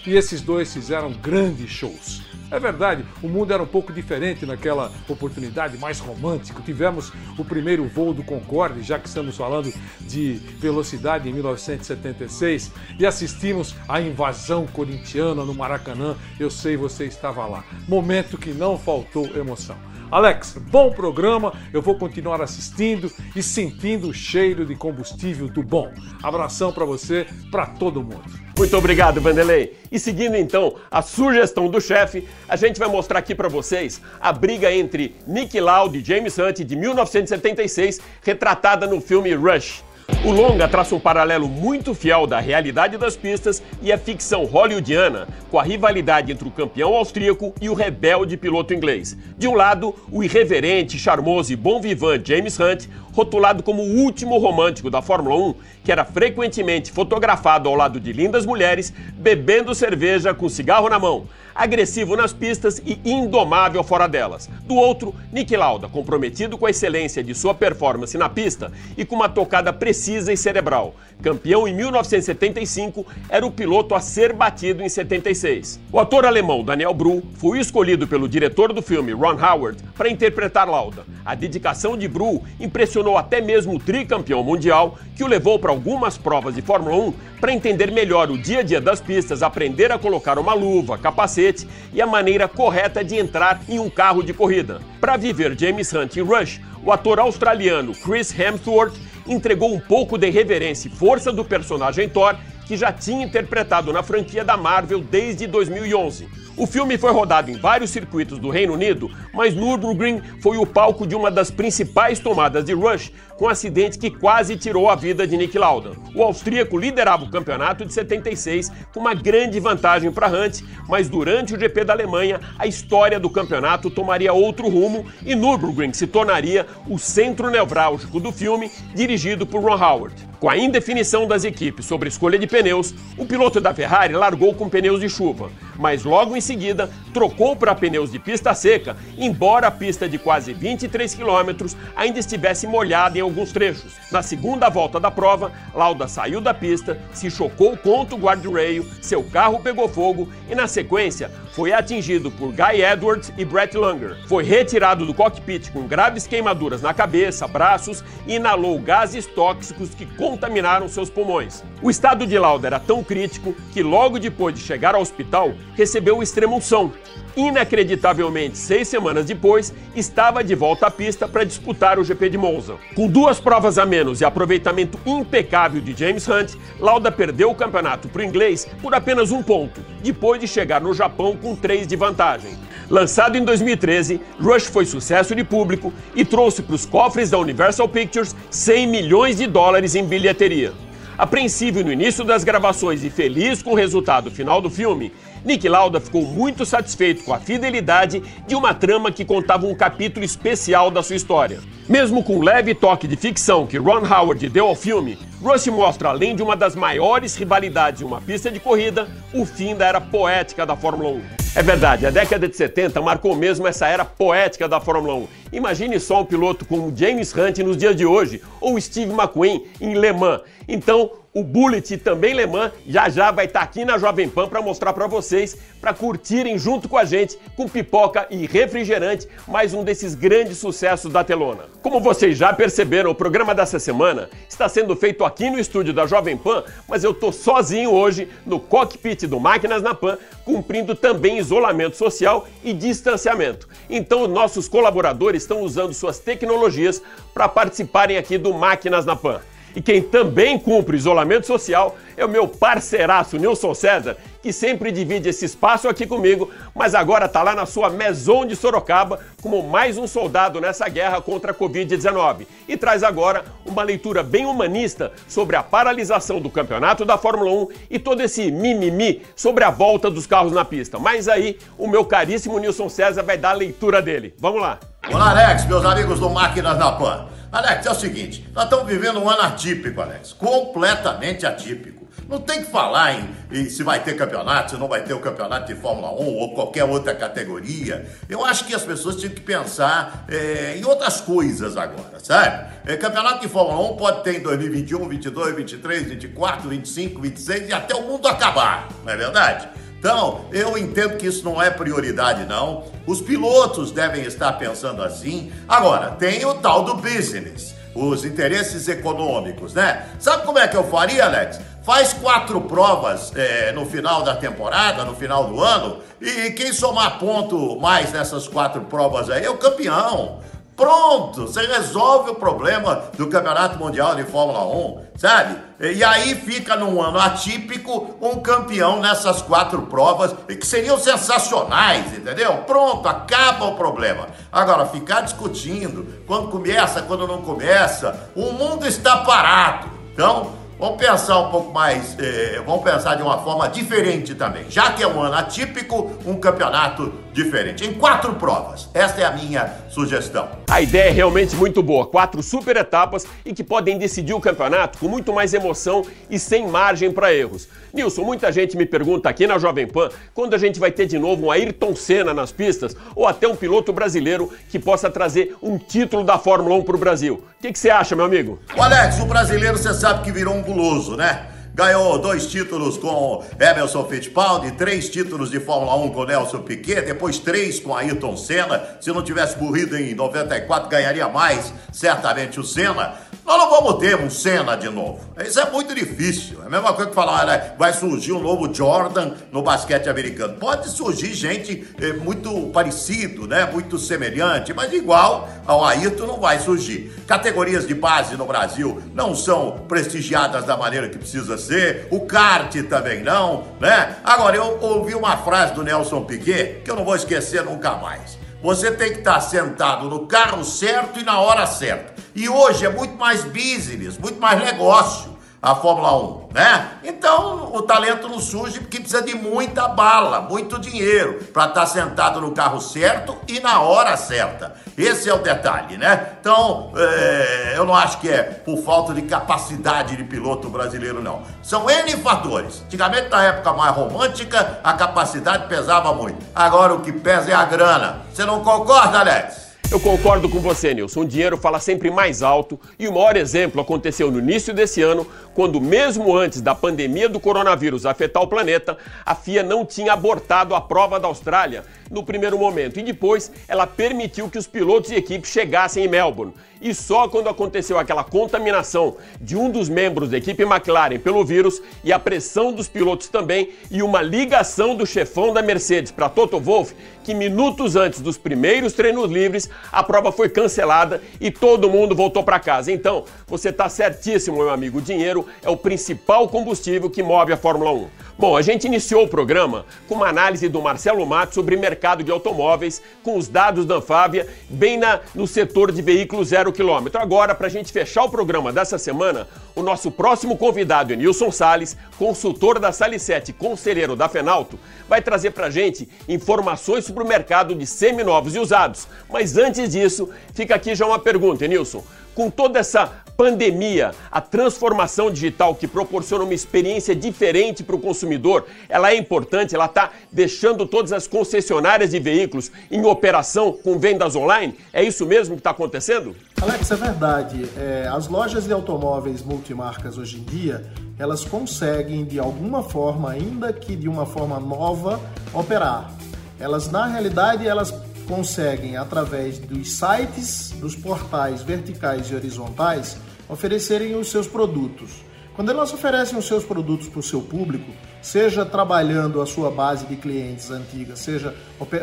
E 0.05 0.15
esses 0.15 0.41
dois 0.41 0.71
fizeram 0.73 1.11
grandes 1.11 1.69
shows. 1.69 2.21
É 2.51 2.59
verdade, 2.59 3.05
o 3.23 3.29
mundo 3.29 3.53
era 3.53 3.63
um 3.63 3.67
pouco 3.67 3.93
diferente 3.93 4.45
naquela 4.45 4.91
oportunidade, 5.07 5.77
mais 5.77 5.99
romântico. 5.99 6.61
Tivemos 6.61 7.09
o 7.37 7.45
primeiro 7.45 7.87
voo 7.87 8.13
do 8.13 8.23
Concorde, 8.23 8.83
já 8.83 8.99
que 8.99 9.07
estamos 9.07 9.37
falando 9.37 9.73
de 10.01 10.33
velocidade 10.59 11.29
em 11.29 11.33
1976, 11.33 12.71
e 12.99 13.05
assistimos 13.05 13.73
à 13.87 14.01
invasão 14.01 14.67
corintiana 14.67 15.45
no 15.45 15.53
Maracanã. 15.53 16.17
Eu 16.37 16.49
sei, 16.49 16.75
você 16.75 17.05
estava 17.05 17.45
lá. 17.45 17.63
Momento 17.87 18.37
que 18.37 18.51
não 18.51 18.77
faltou 18.77 19.25
emoção. 19.33 19.77
Alex, 20.11 20.57
bom 20.69 20.91
programa. 20.91 21.53
Eu 21.71 21.81
vou 21.81 21.95
continuar 21.95 22.41
assistindo 22.41 23.09
e 23.33 23.41
sentindo 23.41 24.09
o 24.09 24.13
cheiro 24.13 24.65
de 24.65 24.75
combustível 24.75 25.47
do 25.47 25.63
bom. 25.63 25.89
Abração 26.21 26.73
para 26.73 26.83
você, 26.83 27.25
para 27.49 27.65
todo 27.65 28.03
mundo. 28.03 28.21
Muito 28.57 28.77
obrigado, 28.77 29.21
Vanderlei. 29.21 29.77
E 29.89 29.97
seguindo 29.97 30.35
então 30.35 30.75
a 30.91 31.01
sugestão 31.01 31.69
do 31.69 31.79
chefe, 31.79 32.27
a 32.49 32.57
gente 32.57 32.77
vai 32.77 32.89
mostrar 32.89 33.19
aqui 33.19 33.33
para 33.33 33.47
vocês 33.47 34.01
a 34.19 34.33
briga 34.33 34.69
entre 34.69 35.15
Nick 35.25 35.57
Lauda 35.61 35.95
e 35.95 36.03
James 36.03 36.37
Hunt 36.37 36.59
de 36.59 36.75
1976, 36.75 38.01
retratada 38.21 38.85
no 38.85 38.99
filme 38.99 39.33
Rush. 39.33 39.81
O 40.23 40.31
longa 40.31 40.67
traça 40.67 40.93
um 40.93 40.99
paralelo 40.99 41.47
muito 41.47 41.95
fiel 41.95 42.27
da 42.27 42.39
realidade 42.39 42.95
das 42.95 43.15
pistas 43.17 43.63
e 43.81 43.91
a 43.91 43.97
ficção 43.97 44.45
hollywoodiana, 44.45 45.27
com 45.49 45.57
a 45.57 45.63
rivalidade 45.63 46.31
entre 46.31 46.47
o 46.47 46.51
campeão 46.51 46.93
austríaco 46.93 47.55
e 47.59 47.67
o 47.67 47.73
rebelde 47.73 48.37
piloto 48.37 48.71
inglês. 48.71 49.17
De 49.35 49.47
um 49.47 49.55
lado, 49.55 49.95
o 50.11 50.23
irreverente, 50.23 50.99
charmoso 50.99 51.51
e 51.51 51.55
bom 51.55 51.81
vivant 51.81 52.21
James 52.23 52.59
Hunt, 52.59 52.85
rotulado 53.13 53.63
como 53.63 53.81
o 53.81 53.97
último 53.97 54.37
romântico 54.37 54.89
da 54.89 55.01
Fórmula 55.01 55.35
1, 55.35 55.55
que 55.83 55.91
era 55.91 56.05
frequentemente 56.05 56.91
fotografado 56.91 57.67
ao 57.67 57.75
lado 57.75 57.99
de 57.99 58.13
lindas 58.13 58.45
mulheres, 58.45 58.93
bebendo 59.15 59.75
cerveja 59.75 60.33
com 60.33 60.47
cigarro 60.49 60.89
na 60.89 60.99
mão, 60.99 61.25
agressivo 61.53 62.15
nas 62.15 62.33
pistas 62.33 62.81
e 62.85 62.99
indomável 63.03 63.83
fora 63.83 64.07
delas. 64.07 64.49
Do 64.63 64.75
outro, 64.75 65.13
Nick 65.31 65.55
Lauda, 65.55 65.87
comprometido 65.87 66.57
com 66.57 66.65
a 66.65 66.69
excelência 66.69 67.23
de 67.23 67.35
sua 67.35 67.53
performance 67.53 68.17
na 68.17 68.29
pista 68.29 68.71
e 68.97 69.05
com 69.05 69.15
uma 69.15 69.29
tocada 69.29 69.73
precisa 69.73 70.31
e 70.31 70.37
cerebral. 70.37 70.95
Campeão 71.21 71.67
em 71.67 71.73
1975, 71.73 73.05
era 73.29 73.45
o 73.45 73.51
piloto 73.51 73.93
a 73.93 73.99
ser 73.99 74.33
batido 74.33 74.81
em 74.81 74.89
76. 74.89 75.79
O 75.91 75.99
ator 75.99 76.25
alemão 76.25 76.63
Daniel 76.63 76.93
Bru 76.93 77.21
foi 77.35 77.59
escolhido 77.59 78.07
pelo 78.07 78.27
diretor 78.27 78.73
do 78.73 78.81
filme 78.81 79.11
Ron 79.11 79.37
Howard 79.39 79.83
para 79.95 80.09
interpretar 80.09 80.67
Lauda. 80.67 81.05
A 81.23 81.35
dedicação 81.35 81.95
de 81.95 82.07
Bru 82.07 82.41
impressionou 82.59 83.17
até 83.17 83.39
mesmo 83.39 83.75
o 83.75 83.79
tricampeão 83.79 84.43
mundial, 84.43 84.97
que 85.15 85.23
o 85.23 85.27
levou 85.27 85.59
para 85.59 85.71
algumas 85.71 86.17
provas 86.17 86.55
de 86.55 86.61
Fórmula 86.61 86.95
1 86.95 87.13
para 87.39 87.53
entender 87.53 87.91
melhor 87.91 88.31
o 88.31 88.37
dia 88.37 88.59
a 88.59 88.63
dia 88.63 88.81
das 88.81 88.99
pistas, 88.99 89.43
aprender 89.43 89.91
a 89.91 89.99
colocar 89.99 90.39
uma 90.39 90.53
luva, 90.53 90.97
capacete 90.97 91.67
e 91.93 92.01
a 92.01 92.07
maneira 92.07 92.47
correta 92.47 93.03
de 93.03 93.15
entrar 93.15 93.61
em 93.69 93.79
um 93.79 93.89
carro 93.89 94.23
de 94.23 94.33
corrida. 94.33 94.81
Para 94.99 95.17
viver 95.17 95.57
James 95.57 95.93
Hunt 95.93 96.17
em 96.17 96.21
Rush, 96.21 96.59
o 96.83 96.91
ator 96.91 97.19
australiano 97.19 97.93
Chris 97.93 98.37
Hemsworth 98.37 99.10
entregou 99.33 99.73
um 99.73 99.79
pouco 99.79 100.17
de 100.17 100.29
reverência 100.29 100.87
e 100.87 100.91
força 100.91 101.31
do 101.31 101.45
personagem 101.45 102.09
Thor, 102.09 102.35
que 102.67 102.77
já 102.77 102.91
tinha 102.91 103.25
interpretado 103.25 103.91
na 103.91 104.03
franquia 104.03 104.43
da 104.43 104.55
Marvel 104.55 104.99
desde 104.99 105.47
2011. 105.47 106.27
O 106.57 106.67
filme 106.67 106.97
foi 106.97 107.11
rodado 107.11 107.49
em 107.49 107.57
vários 107.57 107.89
circuitos 107.89 108.37
do 108.37 108.49
Reino 108.49 108.73
Unido, 108.73 109.09
mas 109.33 109.55
Nürburgring 109.55 110.21
foi 110.41 110.57
o 110.57 110.65
palco 110.65 111.07
de 111.07 111.15
uma 111.15 111.31
das 111.31 111.49
principais 111.49 112.19
tomadas 112.19 112.65
de 112.65 112.73
Rush, 112.73 113.11
com 113.41 113.47
um 113.47 113.49
acidente 113.49 113.97
que 113.97 114.11
quase 114.11 114.55
tirou 114.55 114.87
a 114.87 114.93
vida 114.93 115.25
de 115.25 115.35
Nick 115.35 115.57
Lauda. 115.57 115.93
O 116.13 116.21
austríaco 116.21 116.77
liderava 116.77 117.23
o 117.23 117.31
campeonato 117.31 117.83
de 117.83 117.91
76 117.91 118.71
com 118.93 118.99
uma 118.99 119.15
grande 119.15 119.59
vantagem 119.59 120.11
para 120.11 120.27
Hunt, 120.27 120.61
mas 120.87 121.09
durante 121.09 121.55
o 121.55 121.59
GP 121.59 121.83
da 121.83 121.93
Alemanha, 121.93 122.39
a 122.59 122.67
história 122.67 123.19
do 123.19 123.31
campeonato 123.31 123.89
tomaria 123.89 124.31
outro 124.31 124.69
rumo 124.69 125.07
e 125.25 125.33
Nürburgring 125.33 125.91
se 125.91 126.05
tornaria 126.05 126.67
o 126.87 126.99
centro 126.99 127.49
nevrálgico 127.49 128.19
do 128.19 128.31
filme, 128.31 128.69
dirigido 128.93 129.43
por 129.43 129.63
Ron 129.63 129.83
Howard. 129.83 130.31
Com 130.41 130.49
a 130.49 130.57
indefinição 130.57 131.27
das 131.27 131.43
equipes 131.43 131.85
sobre 131.85 132.09
escolha 132.09 132.37
de 132.37 132.47
pneus, 132.47 132.95
o 133.15 133.27
piloto 133.27 133.61
da 133.61 133.75
Ferrari 133.75 134.15
largou 134.15 134.55
com 134.55 134.67
pneus 134.67 134.99
de 134.99 135.07
chuva, 135.07 135.51
mas 135.77 136.03
logo 136.03 136.35
em 136.35 136.41
seguida 136.41 136.89
trocou 137.13 137.55
para 137.55 137.75
pneus 137.75 138.11
de 138.11 138.17
pista 138.17 138.51
seca, 138.55 138.97
embora 139.19 139.67
a 139.67 139.71
pista 139.71 140.09
de 140.09 140.17
quase 140.17 140.51
23 140.51 141.13
km 141.13 141.67
ainda 141.95 142.17
estivesse 142.17 142.65
molhada 142.65 143.19
em 143.19 143.21
alguns 143.31 143.51
trechos. 143.51 143.93
Na 144.11 144.21
segunda 144.21 144.69
volta 144.69 144.99
da 144.99 145.09
prova, 145.09 145.51
Lauda 145.73 146.07
saiu 146.07 146.39
da 146.39 146.53
pista, 146.53 146.99
se 147.13 147.31
chocou 147.31 147.75
contra 147.77 148.15
o 148.15 148.19
guardrail, 148.19 148.85
seu 149.01 149.23
carro 149.23 149.59
pegou 149.59 149.87
fogo 149.87 150.29
e, 150.49 150.53
na 150.53 150.67
sequência, 150.67 151.31
foi 151.51 151.73
atingido 151.73 152.31
por 152.31 152.51
Guy 152.51 152.81
Edwards 152.81 153.31
e 153.37 153.45
Brett 153.45 153.77
Langer. 153.77 154.17
Foi 154.27 154.43
retirado 154.43 155.05
do 155.05 155.13
cockpit 155.13 155.71
com 155.71 155.87
graves 155.87 156.25
queimaduras 156.25 156.81
na 156.81 156.93
cabeça, 156.93 157.47
braços 157.47 158.03
e 158.25 158.35
inalou 158.35 158.79
gases 158.79 159.25
tóxicos 159.25 159.93
que 159.93 160.05
contaminaram 160.05 160.87
seus 160.87 161.09
pulmões. 161.09 161.63
O 161.81 161.89
estado 161.89 162.25
de 162.25 162.37
Lauda 162.37 162.67
era 162.67 162.79
tão 162.79 163.03
crítico 163.03 163.53
que 163.73 163.83
logo 163.83 164.19
depois 164.19 164.55
de 164.55 164.61
chegar 164.61 164.95
ao 164.95 165.01
hospital, 165.01 165.53
recebeu 165.75 166.21
extrema-unção. 166.23 166.91
Inacreditavelmente, 167.35 168.57
seis 168.57 168.89
semanas 168.89 169.25
depois, 169.25 169.73
estava 169.95 170.43
de 170.43 170.53
volta 170.53 170.87
à 170.87 170.91
pista 170.91 171.27
para 171.27 171.45
disputar 171.45 171.97
o 171.97 172.03
GP 172.03 172.29
de 172.29 172.37
Monza. 172.37 172.75
Com 172.93 173.07
duas 173.07 173.39
provas 173.39 173.77
a 173.77 173.85
menos 173.85 174.19
e 174.19 174.25
aproveitamento 174.25 174.99
impecável 175.05 175.79
de 175.81 175.97
James 175.97 176.27
Hunt, 176.27 176.55
Lauda 176.79 177.09
perdeu 177.09 177.49
o 177.49 177.55
campeonato 177.55 178.09
para 178.09 178.21
o 178.21 178.25
inglês 178.25 178.67
por 178.81 178.93
apenas 178.93 179.31
um 179.31 179.41
ponto, 179.41 179.81
depois 180.03 180.41
de 180.41 180.47
chegar 180.47 180.81
no 180.81 180.93
Japão 180.93 181.37
com 181.41 181.55
três 181.55 181.87
de 181.87 181.95
vantagem. 181.95 182.51
Lançado 182.89 183.37
em 183.37 183.43
2013, 183.43 184.21
Rush 184.39 184.65
foi 184.65 184.85
sucesso 184.85 185.33
de 185.33 185.43
público 185.43 185.93
e 186.15 186.23
trouxe 186.23 186.61
para 186.61 186.75
os 186.75 186.85
cofres 186.85 187.29
da 187.29 187.37
Universal 187.37 187.87
Pictures 187.87 188.35
100 188.49 188.87
milhões 188.87 189.37
de 189.37 189.47
dólares 189.47 189.95
em 189.95 190.05
bilheteria. 190.05 190.73
Apreensivo 191.17 191.83
no 191.83 191.91
início 191.91 192.23
das 192.23 192.43
gravações 192.43 193.03
e 193.03 193.09
feliz 193.09 193.61
com 193.61 193.71
o 193.71 193.75
resultado 193.75 194.31
final 194.31 194.61
do 194.61 194.69
filme, 194.69 195.11
Nick 195.43 195.67
Lauda 195.67 195.99
ficou 195.99 196.21
muito 196.21 196.65
satisfeito 196.65 197.23
com 197.23 197.33
a 197.33 197.39
fidelidade 197.39 198.21
de 198.47 198.55
uma 198.55 198.73
trama 198.73 199.11
que 199.11 199.25
contava 199.25 199.65
um 199.65 199.73
capítulo 199.73 200.23
especial 200.23 200.91
da 200.91 201.01
sua 201.01 201.15
história. 201.15 201.59
Mesmo 201.89 202.23
com 202.23 202.37
o 202.37 202.43
leve 202.43 202.75
toque 202.75 203.07
de 203.07 203.15
ficção 203.15 203.65
que 203.65 203.77
Ron 203.77 204.05
Howard 204.05 204.47
deu 204.49 204.67
ao 204.67 204.75
filme, 204.75 205.17
Rush 205.41 205.67
mostra, 205.67 206.09
além 206.09 206.35
de 206.35 206.43
uma 206.43 206.55
das 206.55 206.75
maiores 206.75 207.35
rivalidades 207.35 208.01
em 208.01 208.05
uma 208.05 208.21
pista 208.21 208.51
de 208.51 208.59
corrida, 208.59 209.07
o 209.33 209.43
fim 209.43 209.75
da 209.75 209.87
era 209.87 209.99
poética 209.99 210.65
da 210.65 210.75
Fórmula 210.75 211.09
1. 211.09 211.21
É 211.55 211.63
verdade, 211.63 212.05
a 212.05 212.11
década 212.11 212.47
de 212.47 212.55
70 212.55 213.01
marcou 213.01 213.35
mesmo 213.35 213.67
essa 213.67 213.87
era 213.87 214.05
poética 214.05 214.69
da 214.69 214.79
Fórmula 214.79 215.15
1. 215.15 215.27
Imagine 215.51 215.99
só 215.99 216.21
um 216.21 216.25
piloto 216.25 216.63
como 216.63 216.95
James 216.95 217.35
Hunt 217.35 217.57
nos 217.57 217.75
dias 217.75 217.95
de 217.95 218.05
hoje, 218.05 218.41
ou 218.61 218.79
Steve 218.79 219.11
McQueen 219.11 219.65
em 219.81 219.95
Le 219.95 220.13
Mans. 220.13 220.41
Então, 220.67 221.11
o 221.33 221.43
Bullet 221.43 221.97
também 221.97 222.33
Le 222.33 222.45
Mans 222.45 222.71
já 222.85 223.07
já 223.07 223.31
vai 223.31 223.45
estar 223.45 223.61
tá 223.61 223.65
aqui 223.65 223.85
na 223.85 223.97
Jovem 223.97 224.27
Pan 224.27 224.49
para 224.49 224.61
mostrar 224.61 224.91
para 224.91 225.07
vocês, 225.07 225.57
para 225.79 225.93
curtirem 225.93 226.57
junto 226.57 226.89
com 226.89 226.97
a 226.97 227.05
gente, 227.05 227.37
com 227.55 227.69
pipoca 227.69 228.27
e 228.29 228.45
refrigerante, 228.45 229.27
mais 229.47 229.73
um 229.73 229.83
desses 229.83 230.13
grandes 230.13 230.57
sucessos 230.57 231.11
da 231.11 231.23
telona. 231.23 231.65
Como 231.81 232.01
vocês 232.01 232.37
já 232.37 232.51
perceberam, 232.51 233.11
o 233.11 233.15
programa 233.15 233.55
dessa 233.55 233.79
semana 233.79 234.29
está 234.49 234.67
sendo 234.67 234.93
feito 234.95 235.23
aqui 235.23 235.49
no 235.49 235.57
estúdio 235.57 235.93
da 235.93 236.05
Jovem 236.05 236.35
Pan, 236.35 236.65
mas 236.87 237.03
eu 237.03 237.13
tô 237.13 237.31
sozinho 237.31 237.91
hoje 237.91 238.27
no 238.45 238.59
cockpit 238.59 239.23
do 239.25 239.39
Máquinas 239.39 239.81
na 239.81 239.93
Pan, 239.93 240.17
cumprindo 240.43 240.95
também 240.95 241.37
isolamento 241.37 241.95
social 241.95 242.45
e 242.61 242.73
distanciamento. 242.73 243.69
Então, 243.89 244.27
nossos 244.27 244.67
colaboradores 244.67 245.43
estão 245.43 245.61
usando 245.61 245.93
suas 245.93 246.19
tecnologias 246.19 247.01
para 247.33 247.47
participarem 247.47 248.17
aqui 248.17 248.37
do 248.37 248.53
Máquinas 248.53 249.05
na 249.05 249.15
Pan. 249.15 249.39
E 249.75 249.81
quem 249.81 250.01
também 250.01 250.59
cumpre 250.59 250.97
isolamento 250.97 251.47
social 251.47 251.95
é 252.17 252.25
o 252.25 252.29
meu 252.29 252.47
parceiraço 252.47 253.37
Nilson 253.37 253.73
César, 253.73 254.17
que 254.41 254.51
sempre 254.51 254.91
divide 254.91 255.29
esse 255.29 255.45
espaço 255.45 255.87
aqui 255.87 256.05
comigo, 256.05 256.49
mas 256.75 256.95
agora 256.95 257.25
está 257.25 257.43
lá 257.43 257.53
na 257.53 257.65
sua 257.65 257.89
Maison 257.89 258.45
de 258.45 258.55
Sorocaba 258.55 259.19
como 259.41 259.61
mais 259.63 259.97
um 259.97 260.07
soldado 260.07 260.59
nessa 260.59 260.87
guerra 260.89 261.21
contra 261.21 261.51
a 261.51 261.55
Covid-19 261.55 262.47
e 262.67 262.75
traz 262.75 263.03
agora 263.03 263.45
uma 263.65 263.83
leitura 263.83 264.23
bem 264.23 264.45
humanista 264.45 265.11
sobre 265.27 265.55
a 265.55 265.63
paralisação 265.63 266.39
do 266.39 266.49
campeonato 266.49 267.05
da 267.05 267.17
Fórmula 267.17 267.51
1 267.51 267.67
e 267.91 267.99
todo 267.99 268.21
esse 268.21 268.51
mimimi 268.51 269.21
sobre 269.35 269.63
a 269.63 269.69
volta 269.69 270.09
dos 270.09 270.25
carros 270.25 270.51
na 270.51 270.65
pista. 270.65 270.97
Mas 270.97 271.27
aí 271.27 271.57
o 271.77 271.87
meu 271.87 272.03
caríssimo 272.03 272.59
Nilson 272.59 272.89
César 272.89 273.23
vai 273.23 273.37
dar 273.37 273.51
a 273.51 273.53
leitura 273.53 274.01
dele. 274.01 274.33
Vamos 274.39 274.61
lá. 274.61 274.79
Olá, 275.09 275.31
Alex, 275.31 275.65
meus 275.65 275.83
amigos 275.85 276.19
do 276.19 276.29
Máquinas 276.29 276.77
na 276.77 276.91
Pan. 276.91 277.27
Alex, 277.51 277.85
é 277.85 277.91
o 277.91 277.95
seguinte, 277.95 278.47
nós 278.53 278.63
estamos 278.63 278.87
vivendo 278.87 279.19
um 279.19 279.29
ano 279.29 279.41
atípico, 279.41 279.99
Alex, 279.99 280.31
completamente 280.31 281.45
atípico. 281.45 282.07
Não 282.29 282.39
tem 282.39 282.63
que 282.63 282.71
falar 282.71 283.13
em, 283.13 283.29
em, 283.51 283.69
se 283.69 283.83
vai 283.83 284.01
ter 284.01 284.15
campeonato, 284.15 284.71
se 284.71 284.77
não 284.77 284.87
vai 284.87 285.03
ter 285.03 285.13
o 285.13 285.19
campeonato 285.19 285.67
de 285.67 285.77
Fórmula 285.77 286.13
1 286.13 286.37
ou 286.37 286.55
qualquer 286.55 286.85
outra 286.85 287.13
categoria. 287.13 288.09
Eu 288.29 288.45
acho 288.45 288.63
que 288.63 288.73
as 288.73 288.83
pessoas 288.83 289.17
tinham 289.17 289.33
que 289.33 289.41
pensar 289.41 290.25
é, 290.29 290.77
em 290.77 290.85
outras 290.85 291.19
coisas 291.19 291.75
agora, 291.75 292.21
sabe? 292.23 292.71
É, 292.85 292.95
campeonato 292.95 293.41
de 293.41 293.49
Fórmula 293.49 293.91
1 293.91 293.97
pode 293.97 294.23
ter 294.23 294.37
em 294.37 294.41
2021, 294.41 295.09
22, 295.09 295.55
23, 295.55 296.03
24, 296.03 296.69
25, 296.69 297.19
26 297.19 297.67
e 297.69 297.73
até 297.73 297.93
o 297.95 298.03
mundo 298.03 298.29
acabar, 298.29 298.87
não 299.03 299.11
é 299.11 299.17
verdade? 299.17 299.67
Então, 300.01 300.45
eu 300.51 300.79
entendo 300.79 301.15
que 301.15 301.27
isso 301.27 301.45
não 301.45 301.61
é 301.61 301.69
prioridade, 301.69 302.43
não. 302.45 302.85
Os 303.05 303.21
pilotos 303.21 303.91
devem 303.91 304.23
estar 304.23 304.51
pensando 304.53 305.03
assim. 305.03 305.53
Agora, 305.69 306.09
tem 306.13 306.43
o 306.43 306.55
tal 306.55 306.83
do 306.83 306.95
business, 306.95 307.75
os 307.93 308.25
interesses 308.25 308.87
econômicos, 308.87 309.75
né? 309.75 310.07
Sabe 310.17 310.43
como 310.43 310.57
é 310.57 310.67
que 310.67 310.75
eu 310.75 310.83
faria, 310.85 311.25
Alex? 311.25 311.59
Faz 311.83 312.13
quatro 312.13 312.61
provas 312.61 313.31
é, 313.35 313.71
no 313.73 313.85
final 313.85 314.23
da 314.23 314.35
temporada, 314.35 315.05
no 315.05 315.15
final 315.15 315.45
do 315.45 315.61
ano, 315.61 315.99
e 316.19 316.49
quem 316.49 316.73
somar 316.73 317.19
ponto 317.19 317.79
mais 317.79 318.11
nessas 318.11 318.47
quatro 318.47 318.81
provas 318.81 319.29
aí 319.29 319.45
é 319.45 319.51
o 319.51 319.57
campeão. 319.57 320.39
Pronto, 320.75 321.45
você 321.45 321.61
resolve 321.67 322.31
o 322.31 322.35
problema 322.35 323.03
do 323.15 323.27
Campeonato 323.27 323.77
Mundial 323.77 324.15
de 324.15 324.23
Fórmula 324.23 324.65
1, 324.65 325.01
sabe? 325.15 325.57
E 325.81 326.03
aí 326.03 326.35
fica 326.35 326.75
num 326.75 327.01
ano 327.01 327.19
atípico 327.19 328.15
um 328.21 328.39
campeão 328.39 328.99
nessas 328.99 329.41
quatro 329.41 329.81
provas 329.83 330.31
que 330.47 330.65
seriam 330.65 330.99
sensacionais, 330.99 332.15
entendeu? 332.15 332.57
Pronto, 332.67 333.07
acaba 333.07 333.65
o 333.65 333.75
problema. 333.75 334.27
Agora, 334.51 334.85
ficar 334.85 335.21
discutindo 335.21 336.21
quando 336.27 336.49
começa, 336.49 337.01
quando 337.01 337.27
não 337.27 337.41
começa, 337.41 338.29
o 338.35 338.51
mundo 338.51 338.85
está 338.85 339.17
parado. 339.17 339.89
Então, 340.13 340.60
Vamos 340.81 340.97
pensar 340.97 341.37
um 341.37 341.51
pouco 341.51 341.71
mais, 341.71 342.17
eh, 342.17 342.59
vamos 342.65 342.81
pensar 342.81 343.13
de 343.13 343.21
uma 343.21 343.37
forma 343.43 343.69
diferente 343.69 344.33
também. 344.33 344.65
Já 344.67 344.91
que 344.91 345.03
é 345.03 345.07
um 345.07 345.21
ano 345.21 345.35
atípico, 345.35 346.09
um 346.25 346.39
campeonato 346.39 347.13
diferente. 347.31 347.85
Em 347.85 347.93
quatro 347.93 348.33
provas. 348.33 348.89
Esta 348.93 349.21
é 349.21 349.25
a 349.25 349.31
minha 349.31 349.71
sugestão. 349.89 350.49
A 350.69 350.81
ideia 350.81 351.09
é 351.09 351.11
realmente 351.11 351.55
muito 351.55 351.81
boa. 351.81 352.05
Quatro 352.07 352.41
super 352.41 352.75
etapas 352.77 353.25
e 353.45 353.53
que 353.53 353.63
podem 353.63 353.97
decidir 353.97 354.33
o 354.33 354.39
campeonato 354.39 354.97
com 354.97 355.07
muito 355.07 355.31
mais 355.31 355.53
emoção 355.53 356.03
e 356.29 356.39
sem 356.39 356.67
margem 356.67 357.11
para 357.11 357.33
erros. 357.33 357.67
Nilson, 357.93 358.23
muita 358.23 358.51
gente 358.51 358.77
me 358.77 358.85
pergunta 358.85 359.29
aqui 359.29 359.45
na 359.45 359.57
Jovem 359.57 359.85
Pan 359.85 360.09
quando 360.33 360.53
a 360.53 360.57
gente 360.57 360.79
vai 360.79 360.91
ter 360.91 361.05
de 361.05 361.19
novo 361.19 361.47
um 361.47 361.51
Ayrton 361.51 361.95
Senna 361.95 362.33
nas 362.33 362.51
pistas 362.51 362.95
ou 363.15 363.27
até 363.27 363.47
um 363.47 363.55
piloto 363.55 363.91
brasileiro 363.91 364.51
que 364.69 364.79
possa 364.79 365.09
trazer 365.09 365.55
um 365.61 365.77
título 365.77 366.23
da 366.23 366.37
Fórmula 366.37 366.75
1 366.75 366.83
para 366.83 366.95
o 366.95 366.99
Brasil. 366.99 367.43
O 367.59 367.61
que, 367.61 367.71
que 367.71 367.79
você 367.79 367.89
acha, 367.89 368.15
meu 368.15 368.25
amigo? 368.25 368.59
O 368.75 368.81
Alex, 368.81 369.19
o 369.19 369.25
brasileiro 369.25 369.77
você 369.77 369.93
sabe 369.93 370.23
que 370.23 370.31
virou 370.31 370.55
um 370.55 370.63
guloso, 370.73 371.15
né? 371.15 371.47
ganhou 371.73 372.17
dois 372.19 372.47
títulos 372.47 372.97
com 372.97 373.43
Emerson 373.59 374.05
Fittipaldi, 374.05 374.71
três 374.71 375.09
títulos 375.09 375.49
de 375.49 375.59
Fórmula 375.59 375.95
1 375.95 376.09
com 376.09 376.25
Nelson 376.25 376.61
Piquet, 376.61 377.01
depois 377.01 377.39
três 377.39 377.79
com 377.79 377.95
Ayrton 377.95 378.35
Senna. 378.35 378.97
Se 378.99 379.11
não 379.11 379.23
tivesse 379.23 379.57
morrido 379.57 379.97
em 379.97 380.13
94, 380.13 380.89
ganharia 380.89 381.27
mais, 381.29 381.73
certamente 381.91 382.59
o 382.59 382.63
Senna. 382.63 383.13
Nós 383.45 383.57
não 383.57 383.69
vamos 383.69 383.99
ter 383.99 384.15
um 384.15 384.29
Senna 384.29 384.75
de 384.75 384.89
novo. 384.89 385.19
Isso 385.45 385.59
é 385.59 385.69
muito 385.69 385.93
difícil. 385.95 386.61
É 386.61 386.67
a 386.67 386.69
mesma 386.69 386.93
coisa 386.93 387.09
que 387.09 387.15
falar, 387.15 387.45
né? 387.45 387.73
vai 387.77 387.93
surgir 387.93 388.31
um 388.31 388.39
novo 388.39 388.73
Jordan 388.73 389.31
no 389.51 389.61
basquete 389.61 390.07
americano. 390.07 390.55
Pode 390.55 390.89
surgir 390.89 391.33
gente 391.33 391.87
eh, 391.99 392.13
muito 392.13 392.67
parecido, 392.67 393.47
né? 393.47 393.65
Muito 393.65 393.97
semelhante, 393.97 394.73
mas 394.73 394.93
igual 394.93 395.49
ao 395.65 395.83
Ayrton 395.83 396.27
não 396.27 396.39
vai 396.39 396.59
surgir. 396.59 397.11
Categorias 397.27 397.87
de 397.87 397.95
base 397.95 398.35
no 398.35 398.45
Brasil 398.45 399.01
não 399.13 399.35
são 399.35 399.85
prestigiadas 399.87 400.65
da 400.65 400.77
maneira 400.77 401.09
que 401.09 401.17
precisa 401.17 401.57
ser. 401.57 402.07
O 402.11 402.21
kart 402.21 402.75
também 402.83 403.23
não, 403.23 403.63
né? 403.79 404.17
Agora, 404.23 404.55
eu 404.55 404.77
ouvi 404.81 405.15
uma 405.15 405.37
frase 405.37 405.73
do 405.73 405.83
Nelson 405.83 406.23
Piquet 406.23 406.81
que 406.83 406.91
eu 406.91 406.95
não 406.95 407.05
vou 407.05 407.15
esquecer 407.15 407.63
nunca 407.63 407.95
mais. 407.95 408.40
Você 408.61 408.91
tem 408.91 409.11
que 409.11 409.19
estar 409.19 409.41
sentado 409.41 410.07
no 410.07 410.27
carro 410.27 410.63
certo 410.63 411.19
e 411.19 411.23
na 411.23 411.39
hora 411.39 411.65
certa. 411.65 412.13
E 412.35 412.47
hoje 412.47 412.85
é 412.85 412.89
muito 412.89 413.15
mais 413.15 413.43
business, 413.43 414.17
muito 414.17 414.39
mais 414.39 414.63
negócio 414.63 415.30
a 415.61 415.75
Fórmula 415.75 416.15
1, 416.15 416.47
né? 416.55 416.91
Então 417.03 417.71
o 417.73 417.83
talento 417.83 418.27
não 418.27 418.39
surge 418.39 418.79
porque 418.79 418.99
precisa 418.99 419.21
de 419.21 419.35
muita 419.35 419.87
bala, 419.89 420.41
muito 420.41 420.79
dinheiro 420.79 421.35
para 421.53 421.65
estar 421.65 421.81
tá 421.81 421.85
sentado 421.85 422.41
no 422.41 422.51
carro 422.51 422.81
certo 422.81 423.37
e 423.47 423.59
na 423.59 423.79
hora 423.81 424.17
certa. 424.17 424.73
Esse 424.97 425.29
é 425.29 425.33
o 425.33 425.37
detalhe, 425.37 425.97
né? 425.97 426.33
Então 426.39 426.91
é, 426.95 427.73
eu 427.75 427.85
não 427.85 427.95
acho 427.95 428.19
que 428.19 428.27
é 428.27 428.41
por 428.41 428.77
falta 428.83 429.13
de 429.13 429.21
capacidade 429.21 430.17
de 430.17 430.23
piloto 430.23 430.67
brasileiro, 430.67 431.21
não. 431.21 431.43
São 431.61 431.87
N 431.87 432.11
fatores. 432.17 432.81
Antigamente, 432.85 433.29
na 433.29 433.43
época 433.43 433.73
mais 433.73 433.95
romântica, 433.95 434.79
a 434.83 434.93
capacidade 434.93 435.67
pesava 435.67 436.11
muito. 436.11 436.43
Agora 436.55 436.95
o 436.95 437.01
que 437.01 437.11
pesa 437.11 437.51
é 437.51 437.53
a 437.53 437.65
grana. 437.65 438.21
Você 438.33 438.43
não 438.45 438.63
concorda, 438.63 439.19
Alex? 439.19 439.60
Eu 439.91 439.99
concordo 439.99 440.47
com 440.47 440.61
você, 440.61 440.93
Nilson. 440.93 441.19
O 441.19 441.27
dinheiro 441.27 441.57
fala 441.57 441.77
sempre 441.77 442.09
mais 442.09 442.41
alto 442.41 442.79
e 442.97 443.09
o 443.09 443.11
maior 443.11 443.35
exemplo 443.35 443.81
aconteceu 443.81 444.31
no 444.31 444.39
início 444.39 444.73
desse 444.73 445.01
ano, 445.01 445.27
quando, 445.53 445.81
mesmo 445.81 446.33
antes 446.33 446.61
da 446.61 446.73
pandemia 446.73 447.27
do 447.27 447.41
coronavírus 447.41 448.05
afetar 448.05 448.41
o 448.41 448.47
planeta, 448.47 448.97
a 449.25 449.35
FIA 449.35 449.63
não 449.63 449.85
tinha 449.85 450.13
abortado 450.13 450.73
a 450.73 450.79
prova 450.79 451.19
da 451.19 451.27
Austrália 451.27 451.83
no 452.09 452.23
primeiro 452.23 452.57
momento 452.57 453.01
e 453.01 453.03
depois 453.03 453.51
ela 453.67 453.85
permitiu 453.85 454.49
que 454.49 454.57
os 454.57 454.65
pilotos 454.65 455.11
e 455.11 455.15
equipes 455.15 455.51
chegassem 455.51 456.05
em 456.05 456.07
Melbourne. 456.07 456.53
E 456.81 456.95
só 456.95 457.27
quando 457.27 457.47
aconteceu 457.47 457.99
aquela 457.99 458.23
contaminação 458.23 459.15
de 459.39 459.55
um 459.55 459.69
dos 459.69 459.87
membros 459.87 460.29
da 460.29 460.37
equipe 460.37 460.63
McLaren 460.63 461.19
pelo 461.19 461.45
vírus 461.45 461.79
e 462.03 462.11
a 462.11 462.17
pressão 462.17 462.73
dos 462.73 462.87
pilotos 462.87 463.27
também 463.27 463.69
e 463.91 464.01
uma 464.01 464.21
ligação 464.21 464.95
do 464.95 465.05
chefão 465.05 465.53
da 465.53 465.61
Mercedes 465.61 466.11
para 466.11 466.27
Toto 466.27 466.59
Wolff, 466.59 466.95
que 467.23 467.35
minutos 467.35 467.95
antes 467.95 468.19
dos 468.19 468.37
primeiros 468.37 468.93
treinos 468.93 469.29
livres 469.29 469.69
a 469.91 470.03
prova 470.03 470.31
foi 470.31 470.49
cancelada 470.49 471.21
e 471.39 471.49
todo 471.49 471.89
mundo 471.89 472.15
voltou 472.15 472.43
para 472.43 472.59
casa. 472.59 472.91
Então, 472.91 473.25
você 473.47 473.69
está 473.69 473.87
certíssimo, 473.87 474.57
meu 474.57 474.69
amigo, 474.69 474.99
o 474.99 475.01
dinheiro 475.01 475.45
é 475.61 475.69
o 475.69 475.77
principal 475.77 476.47
combustível 476.47 477.09
que 477.09 477.23
move 477.23 477.53
a 477.53 477.57
Fórmula 477.57 477.91
1. 477.91 478.07
Bom, 478.37 478.57
a 478.57 478.61
gente 478.63 478.87
iniciou 478.87 479.25
o 479.25 479.27
programa 479.27 479.85
com 480.07 480.15
uma 480.15 480.27
análise 480.27 480.67
do 480.67 480.81
Marcelo 480.81 481.23
Matos 481.25 481.53
sobre 481.53 481.77
mercado 481.77 482.23
de 482.23 482.31
automóveis, 482.31 483.01
com 483.21 483.37
os 483.37 483.47
dados 483.47 483.85
da 483.85 483.95
Anfávia, 483.95 484.47
bem 484.67 484.97
na, 484.97 485.19
no 485.35 485.45
setor 485.45 485.91
de 485.91 486.01
veículos 486.01 486.47
zero 486.47 486.73
quilômetro. 486.73 487.21
Agora, 487.21 487.53
para 487.53 487.67
a 487.67 487.69
gente 487.69 487.91
fechar 487.91 488.23
o 488.23 488.29
programa 488.29 488.73
dessa 488.73 488.97
semana, 488.97 489.47
o 489.75 489.83
nosso 489.83 490.09
próximo 490.09 490.57
convidado 490.57 491.13
Nilson 491.13 491.51
Sales, 491.51 491.95
consultor 492.17 492.79
da 492.79 492.91
Salisete, 492.91 493.53
conselheiro 493.53 494.15
da 494.15 494.27
Fenalto, 494.27 494.79
vai 495.07 495.21
trazer 495.21 495.51
para 495.51 495.67
a 495.67 495.69
gente 495.69 496.09
informações 496.27 497.05
sobre 497.05 497.23
o 497.23 497.27
mercado 497.27 497.75
de 497.75 497.85
seminovos 497.85 498.55
e 498.55 498.59
usados. 498.59 499.07
Mas 499.29 499.55
antes 499.55 499.70
disso, 499.71 500.29
fica 500.53 500.75
aqui 500.75 500.95
já 500.95 501.05
uma 501.05 501.19
pergunta, 501.19 501.67
Nilson 501.67 502.03
com 502.33 502.49
toda 502.49 502.79
essa 502.79 503.11
pandemia, 503.35 504.11
a 504.31 504.39
transformação 504.39 505.31
digital 505.31 505.73
que 505.73 505.87
proporciona 505.87 506.43
uma 506.43 506.53
experiência 506.53 507.15
diferente 507.15 507.83
para 507.83 507.95
o 507.95 507.99
consumidor, 507.99 508.65
ela 508.87 509.11
é 509.11 509.15
importante, 509.15 509.73
ela 509.73 509.85
está 509.85 510.11
deixando 510.31 510.85
todas 510.85 511.11
as 511.11 511.27
concessionárias 511.27 512.11
de 512.11 512.19
veículos 512.19 512.71
em 512.89 513.03
operação 513.05 513.73
com 513.73 513.97
vendas 513.97 514.35
online? 514.35 514.77
É 514.93 515.03
isso 515.03 515.25
mesmo 515.25 515.55
que 515.55 515.59
está 515.59 515.71
acontecendo? 515.71 516.35
Alex, 516.61 516.91
é 516.91 516.95
verdade. 516.95 517.69
É, 517.75 518.07
as 518.11 518.27
lojas 518.27 518.65
de 518.65 518.73
automóveis 518.73 519.41
multimarcas 519.41 520.17
hoje 520.17 520.37
em 520.37 520.43
dia, 520.43 520.85
elas 521.17 521.43
conseguem 521.43 522.23
de 522.23 522.39
alguma 522.39 522.83
forma, 522.83 523.31
ainda 523.31 523.73
que 523.73 523.95
de 523.95 524.07
uma 524.07 524.25
forma 524.25 524.59
nova, 524.59 525.19
operar. 525.51 526.11
Elas, 526.59 526.91
na 526.91 527.07
realidade, 527.07 527.67
elas 527.67 527.91
conseguem, 528.21 528.95
através 528.95 529.59
dos 529.59 529.91
sites, 529.91 530.71
dos 530.79 530.95
portais 530.95 531.61
verticais 531.61 532.29
e 532.29 532.35
horizontais, 532.35 533.17
oferecerem 533.49 534.15
os 534.15 534.29
seus 534.29 534.47
produtos. 534.47 535.23
Quando 535.55 535.69
elas 535.69 535.93
oferecem 535.93 536.37
os 536.37 536.45
seus 536.45 536.63
produtos 536.63 537.09
para 537.09 537.19
o 537.19 537.23
seu 537.23 537.41
público, 537.41 537.91
seja 538.21 538.65
trabalhando 538.65 539.41
a 539.41 539.45
sua 539.45 539.69
base 539.69 540.05
de 540.05 540.15
clientes 540.15 540.71
antiga, 540.71 541.15
seja 541.15 541.53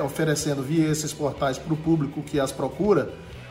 oferecendo 0.04 0.62
via 0.62 0.88
esses 0.88 1.12
portais 1.12 1.57
para 1.57 1.72
o 1.72 1.76
público 1.76 2.22
que 2.22 2.38
as 2.38 2.52
procura, 2.52 3.11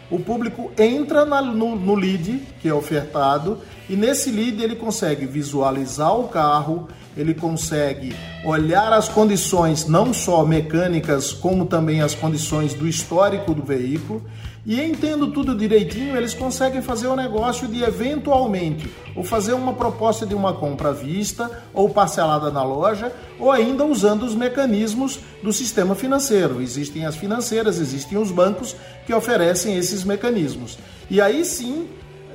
o 0.09 0.19
público 0.19 0.71
entra 0.77 1.25
na, 1.25 1.41
no, 1.41 1.75
no 1.75 1.95
lead 1.95 2.41
que 2.61 2.69
é 2.69 2.73
ofertado 2.73 3.59
e 3.89 3.95
nesse 3.95 4.31
lead 4.31 4.61
ele 4.61 4.75
consegue 4.75 5.25
visualizar 5.25 6.13
o 6.17 6.27
carro, 6.27 6.87
ele 7.15 7.33
consegue 7.33 8.15
olhar 8.45 8.91
as 8.93 9.07
condições 9.07 9.87
não 9.87 10.13
só 10.13 10.45
mecânicas, 10.45 11.31
como 11.31 11.65
também 11.65 12.01
as 12.01 12.13
condições 12.13 12.73
do 12.73 12.87
histórico 12.87 13.53
do 13.53 13.63
veículo. 13.63 14.21
E 14.65 14.81
entendo 14.81 15.31
tudo 15.31 15.55
direitinho, 15.55 16.17
eles 16.17 16.33
conseguem 16.33 16.81
fazer 16.81 17.07
o 17.07 17.15
negócio 17.15 17.69
de 17.69 17.81
eventualmente 17.81 18.93
ou 19.15 19.23
fazer 19.23 19.53
uma 19.53 19.71
proposta 19.71 20.25
de 20.25 20.35
uma 20.35 20.53
compra 20.53 20.89
à 20.89 20.91
vista 20.91 21.49
ou 21.73 21.89
parcelada 21.89 22.51
na 22.51 22.63
loja, 22.63 23.13
ou 23.39 23.49
ainda 23.49 23.85
usando 23.85 24.23
os 24.23 24.35
mecanismos 24.35 25.21
do 25.41 25.53
sistema 25.53 25.95
financeiro. 25.95 26.61
Existem 26.61 27.05
as 27.05 27.15
financeiras, 27.15 27.79
existem 27.79 28.17
os 28.17 28.29
bancos 28.29 28.75
que 29.05 29.13
oferecem 29.13 29.77
esses 29.77 30.03
mecanismos. 30.03 30.77
E 31.09 31.21
aí 31.21 31.45
sim, 31.45 31.87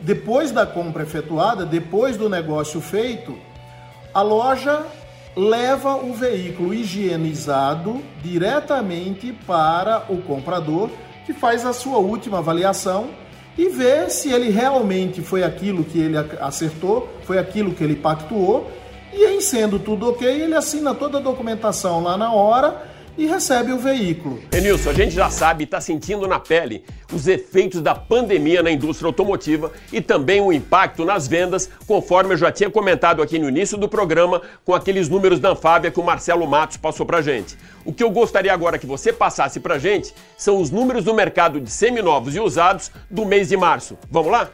depois 0.03 0.51
da 0.51 0.67
compra 0.67 1.05
efetuada, 1.05 1.65
depois 1.65 2.17
do 2.17 2.29
negócio 2.29 2.81
feito, 2.81 3.39
a 4.13 4.21
loja 4.21 4.85
leva 5.37 5.97
o 5.97 6.13
veículo 6.13 6.75
higienizado 6.75 8.03
diretamente 8.23 9.33
para 9.47 10.05
o 10.09 10.19
comprador, 10.23 10.91
que 11.25 11.33
faz 11.33 11.65
a 11.65 11.73
sua 11.73 11.99
última 11.99 12.39
avaliação 12.39 13.11
e 13.57 13.69
vê 13.69 14.09
se 14.11 14.31
ele 14.31 14.51
realmente 14.51 15.23
foi 15.23 15.45
aquilo 15.45 15.85
que 15.85 15.99
ele 15.99 16.17
acertou, 16.41 17.09
foi 17.23 17.39
aquilo 17.39 17.73
que 17.73 17.85
ele 17.85 17.97
pactuou, 17.97 18.71
e 19.13 19.27
em 19.27 19.41
sendo 19.41 19.79
tudo 19.79 20.09
ok, 20.09 20.27
ele 20.27 20.55
assina 20.55 20.95
toda 20.95 21.19
a 21.19 21.21
documentação 21.21 22.03
lá 22.03 22.17
na 22.17 22.33
hora 22.33 22.92
e 23.17 23.27
recebe 23.27 23.73
o 23.73 23.79
veículo. 23.79 24.41
Enilson, 24.53 24.91
a 24.91 24.95
gente 24.95 25.15
já 25.15 25.29
sabe 25.31 25.63
e 25.63 25.65
está 25.65 25.81
sentindo 25.81 26.27
na 26.27 26.41
pele 26.41 26.85
os 27.13 27.29
efeitos 27.29 27.81
da 27.81 27.95
pandemia 27.95 28.63
na 28.63 28.71
indústria 28.71 29.07
automotiva 29.07 29.71
e 29.93 30.01
também 30.01 30.41
o 30.41 30.53
impacto 30.53 31.05
nas 31.05 31.29
vendas, 31.29 31.69
conforme 31.87 32.35
eu 32.35 32.39
já 32.39 32.51
tinha 32.51 32.71
comentado 32.71 33.23
aqui 33.23 33.39
no 33.39 33.49
início 33.49 33.77
do 33.77 33.89
programa 33.89 34.41
com 34.65 34.75
aqueles 34.75 35.09
números 35.09 35.39
da 35.39 35.51
Anfávia 35.51 35.91
que 35.91 36.01
o 36.01 36.05
Marcelo 36.05 36.47
Matos 36.47 36.77
passou 36.77 37.05
para 37.05 37.21
gente. 37.21 37.57
O 37.85 37.93
que 37.93 38.03
eu 38.03 38.11
gostaria 38.11 38.53
agora 38.53 38.79
que 38.79 38.87
você 38.87 39.13
passasse 39.13 39.61
para 39.61 39.79
gente 39.79 40.15
são 40.37 40.61
os 40.61 40.71
números 40.71 41.05
do 41.05 41.13
mercado 41.13 41.61
de 41.61 41.71
seminovos 41.71 42.35
e 42.35 42.41
usados 42.41 42.91
do 43.11 43.25
mês 43.27 43.49
de 43.49 43.57
março. 43.57 43.99
Vamos 44.11 44.33
lá? 44.33 44.49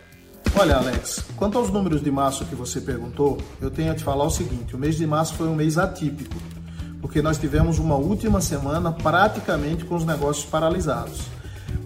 Olha, 0.57 0.77
Alex, 0.77 1.25
quanto 1.37 1.59
aos 1.59 1.71
números 1.71 2.03
de 2.03 2.11
março 2.11 2.45
que 2.47 2.55
você 2.55 2.81
perguntou, 2.81 3.39
eu 3.61 3.71
tenho 3.71 3.93
a 3.93 3.95
te 3.95 4.03
falar 4.03 4.25
o 4.25 4.31
seguinte: 4.31 4.75
o 4.75 4.79
mês 4.79 4.97
de 4.97 5.07
março 5.07 5.35
foi 5.35 5.47
um 5.47 5.55
mês 5.55 5.77
atípico, 5.79 6.35
porque 7.01 7.23
nós 7.23 7.39
tivemos 7.39 7.79
uma 7.79 7.97
última 7.97 8.41
semana 8.41 8.93
praticamente 8.93 9.85
com 9.85 9.95
os 9.95 10.05
negócios 10.05 10.45
paralisados. 10.45 11.21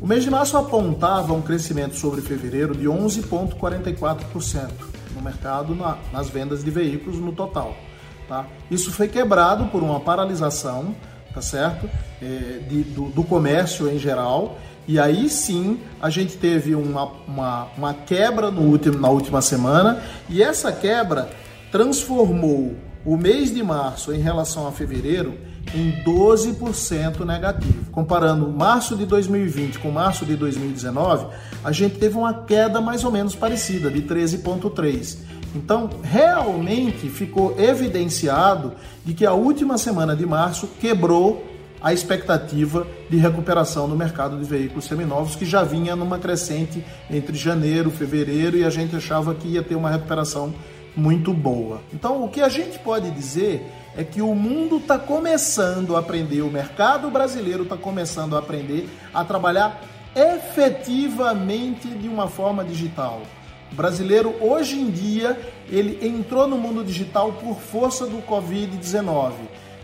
O 0.00 0.06
mês 0.06 0.24
de 0.24 0.30
março 0.30 0.56
apontava 0.56 1.32
um 1.32 1.42
crescimento 1.42 1.96
sobre 1.96 2.20
fevereiro 2.20 2.74
de 2.74 2.86
11,44% 2.86 4.70
no 5.14 5.22
mercado, 5.22 5.74
na, 5.74 5.98
nas 6.12 6.28
vendas 6.28 6.64
de 6.64 6.70
veículos 6.70 7.18
no 7.18 7.32
total. 7.32 7.76
Tá? 8.28 8.46
Isso 8.70 8.90
foi 8.90 9.08
quebrado 9.08 9.66
por 9.66 9.82
uma 9.82 10.00
paralisação, 10.00 10.94
tá 11.32 11.40
certo? 11.40 11.88
É, 12.20 12.60
de, 12.68 12.82
do, 12.82 13.10
do 13.10 13.22
comércio 13.22 13.88
em 13.88 13.98
geral 13.98 14.58
e 14.86 14.98
aí 14.98 15.28
sim 15.28 15.80
a 16.00 16.10
gente 16.10 16.36
teve 16.36 16.74
uma, 16.74 17.04
uma, 17.26 17.68
uma 17.76 17.94
quebra 17.94 18.50
no 18.50 18.62
último, 18.62 18.98
na 18.98 19.08
última 19.08 19.40
semana 19.40 20.02
e 20.28 20.42
essa 20.42 20.72
quebra 20.72 21.30
transformou 21.70 22.74
o 23.04 23.16
mês 23.16 23.52
de 23.52 23.62
março 23.62 24.12
em 24.12 24.20
relação 24.20 24.66
a 24.66 24.72
fevereiro 24.72 25.38
em 25.74 26.02
12% 26.04 27.24
negativo. 27.24 27.90
Comparando 27.90 28.48
março 28.48 28.96
de 28.96 29.06
2020 29.06 29.78
com 29.78 29.90
março 29.90 30.24
de 30.24 30.36
2019, 30.36 31.26
a 31.64 31.72
gente 31.72 31.98
teve 31.98 32.16
uma 32.16 32.32
queda 32.44 32.80
mais 32.80 33.04
ou 33.04 33.10
menos 33.10 33.34
parecida, 33.34 33.90
de 33.90 34.02
13,3%. 34.02 35.18
Então, 35.54 35.90
realmente 36.02 37.08
ficou 37.10 37.54
evidenciado 37.60 38.72
de 39.04 39.12
que 39.12 39.26
a 39.26 39.34
última 39.34 39.76
semana 39.76 40.16
de 40.16 40.24
março 40.24 40.66
quebrou 40.80 41.44
a 41.82 41.92
expectativa 41.92 42.86
de 43.10 43.16
recuperação 43.16 43.88
no 43.88 43.96
mercado 43.96 44.38
de 44.38 44.44
veículos 44.44 44.84
seminovos, 44.84 45.34
que 45.34 45.44
já 45.44 45.62
vinha 45.64 45.96
numa 45.96 46.18
crescente 46.18 46.82
entre 47.10 47.36
janeiro, 47.36 47.90
fevereiro, 47.90 48.56
e 48.56 48.64
a 48.64 48.70
gente 48.70 48.94
achava 48.94 49.34
que 49.34 49.48
ia 49.48 49.62
ter 49.62 49.74
uma 49.74 49.90
recuperação 49.90 50.54
muito 50.96 51.32
boa. 51.32 51.80
Então, 51.92 52.22
o 52.22 52.28
que 52.28 52.40
a 52.40 52.48
gente 52.48 52.78
pode 52.78 53.10
dizer 53.10 53.64
é 53.96 54.04
que 54.04 54.22
o 54.22 54.34
mundo 54.34 54.78
está 54.78 54.98
começando 54.98 55.96
a 55.96 56.00
aprender, 56.00 56.42
o 56.42 56.50
mercado 56.50 57.10
brasileiro 57.10 57.64
está 57.64 57.76
começando 57.76 58.36
a 58.36 58.38
aprender 58.38 58.88
a 59.12 59.24
trabalhar 59.24 59.82
efetivamente 60.14 61.88
de 61.88 62.08
uma 62.08 62.28
forma 62.28 62.64
digital. 62.64 63.22
O 63.70 63.74
brasileiro 63.74 64.34
hoje 64.40 64.78
em 64.78 64.90
dia 64.90 65.38
ele 65.70 66.06
entrou 66.06 66.46
no 66.46 66.58
mundo 66.58 66.84
digital 66.84 67.32
por 67.32 67.58
força 67.58 68.06
do 68.06 68.18
Covid-19 68.18 69.32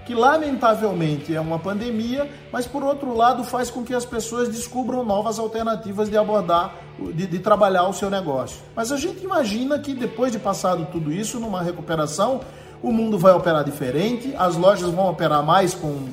que 0.09 0.15
lamentavelmente 0.15 1.35
é 1.35 1.41
uma 1.41 1.59
pandemia, 1.59 2.31
mas 2.51 2.67
por 2.67 2.83
outro 2.83 3.15
lado 3.15 3.45
faz 3.45 3.71
com 3.71 3.85
que 3.85 3.93
as 3.93 4.07
pessoas 4.07 4.49
descubram 4.49 5.05
novas 5.05 5.39
alternativas 5.39 6.09
de 6.09 6.17
abordar, 6.17 6.75
de, 7.15 7.27
de, 7.27 7.39
trabalhar 7.39 7.87
o 7.87 7.93
seu 7.93 8.09
negócio. 8.09 8.57
Mas 8.75 8.91
a 8.91 8.97
gente 8.97 9.23
imagina 9.23 9.79
que 9.79 9.93
depois 9.93 10.33
de 10.33 10.39
passado 10.39 10.89
tudo 10.91 11.13
isso, 11.13 11.39
numa 11.39 11.61
recuperação, 11.61 12.41
o 12.83 12.91
mundo 12.91 13.19
vai 13.19 13.35
operar 13.35 13.63
diferente, 13.63 14.35
as 14.39 14.57
lojas 14.57 14.89
vão 14.89 15.11
operar 15.11 15.45
mais 15.45 15.75
com 15.75 16.09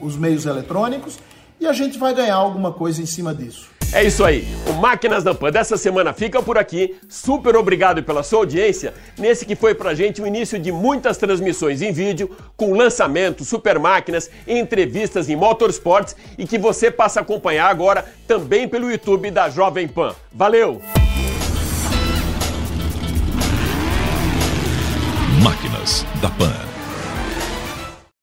os 0.00 0.16
meios 0.16 0.46
eletrônicos 0.46 1.18
e 1.58 1.66
a 1.66 1.72
gente 1.72 1.98
vai 1.98 2.14
ganhar 2.14 2.36
alguma 2.36 2.70
coisa 2.70 3.02
em 3.02 3.06
cima 3.06 3.34
disso. 3.34 3.73
É 3.92 4.02
isso 4.02 4.24
aí. 4.24 4.46
O 4.68 4.72
Máquinas 4.72 5.22
da 5.22 5.34
Pan 5.34 5.50
dessa 5.50 5.76
semana 5.76 6.12
fica 6.12 6.42
por 6.42 6.58
aqui. 6.58 6.96
Super 7.08 7.56
obrigado 7.56 8.02
pela 8.02 8.22
sua 8.22 8.40
audiência 8.40 8.92
nesse 9.16 9.46
que 9.46 9.54
foi 9.54 9.74
pra 9.74 9.94
gente 9.94 10.20
o 10.20 10.26
início 10.26 10.58
de 10.58 10.72
muitas 10.72 11.16
transmissões 11.16 11.80
em 11.80 11.92
vídeo, 11.92 12.30
com 12.56 12.74
lançamentos, 12.74 13.48
super 13.48 13.78
máquinas, 13.78 14.30
entrevistas 14.46 15.28
em 15.28 15.36
motorsports 15.36 16.16
e 16.36 16.46
que 16.46 16.58
você 16.58 16.90
passa 16.90 17.20
a 17.20 17.22
acompanhar 17.22 17.68
agora 17.68 18.04
também 18.26 18.66
pelo 18.66 18.90
YouTube 18.90 19.30
da 19.30 19.48
Jovem 19.48 19.86
Pan. 19.86 20.14
Valeu! 20.32 20.80
Máquinas 25.42 26.04
da 26.20 26.30
Pan. 26.30 26.73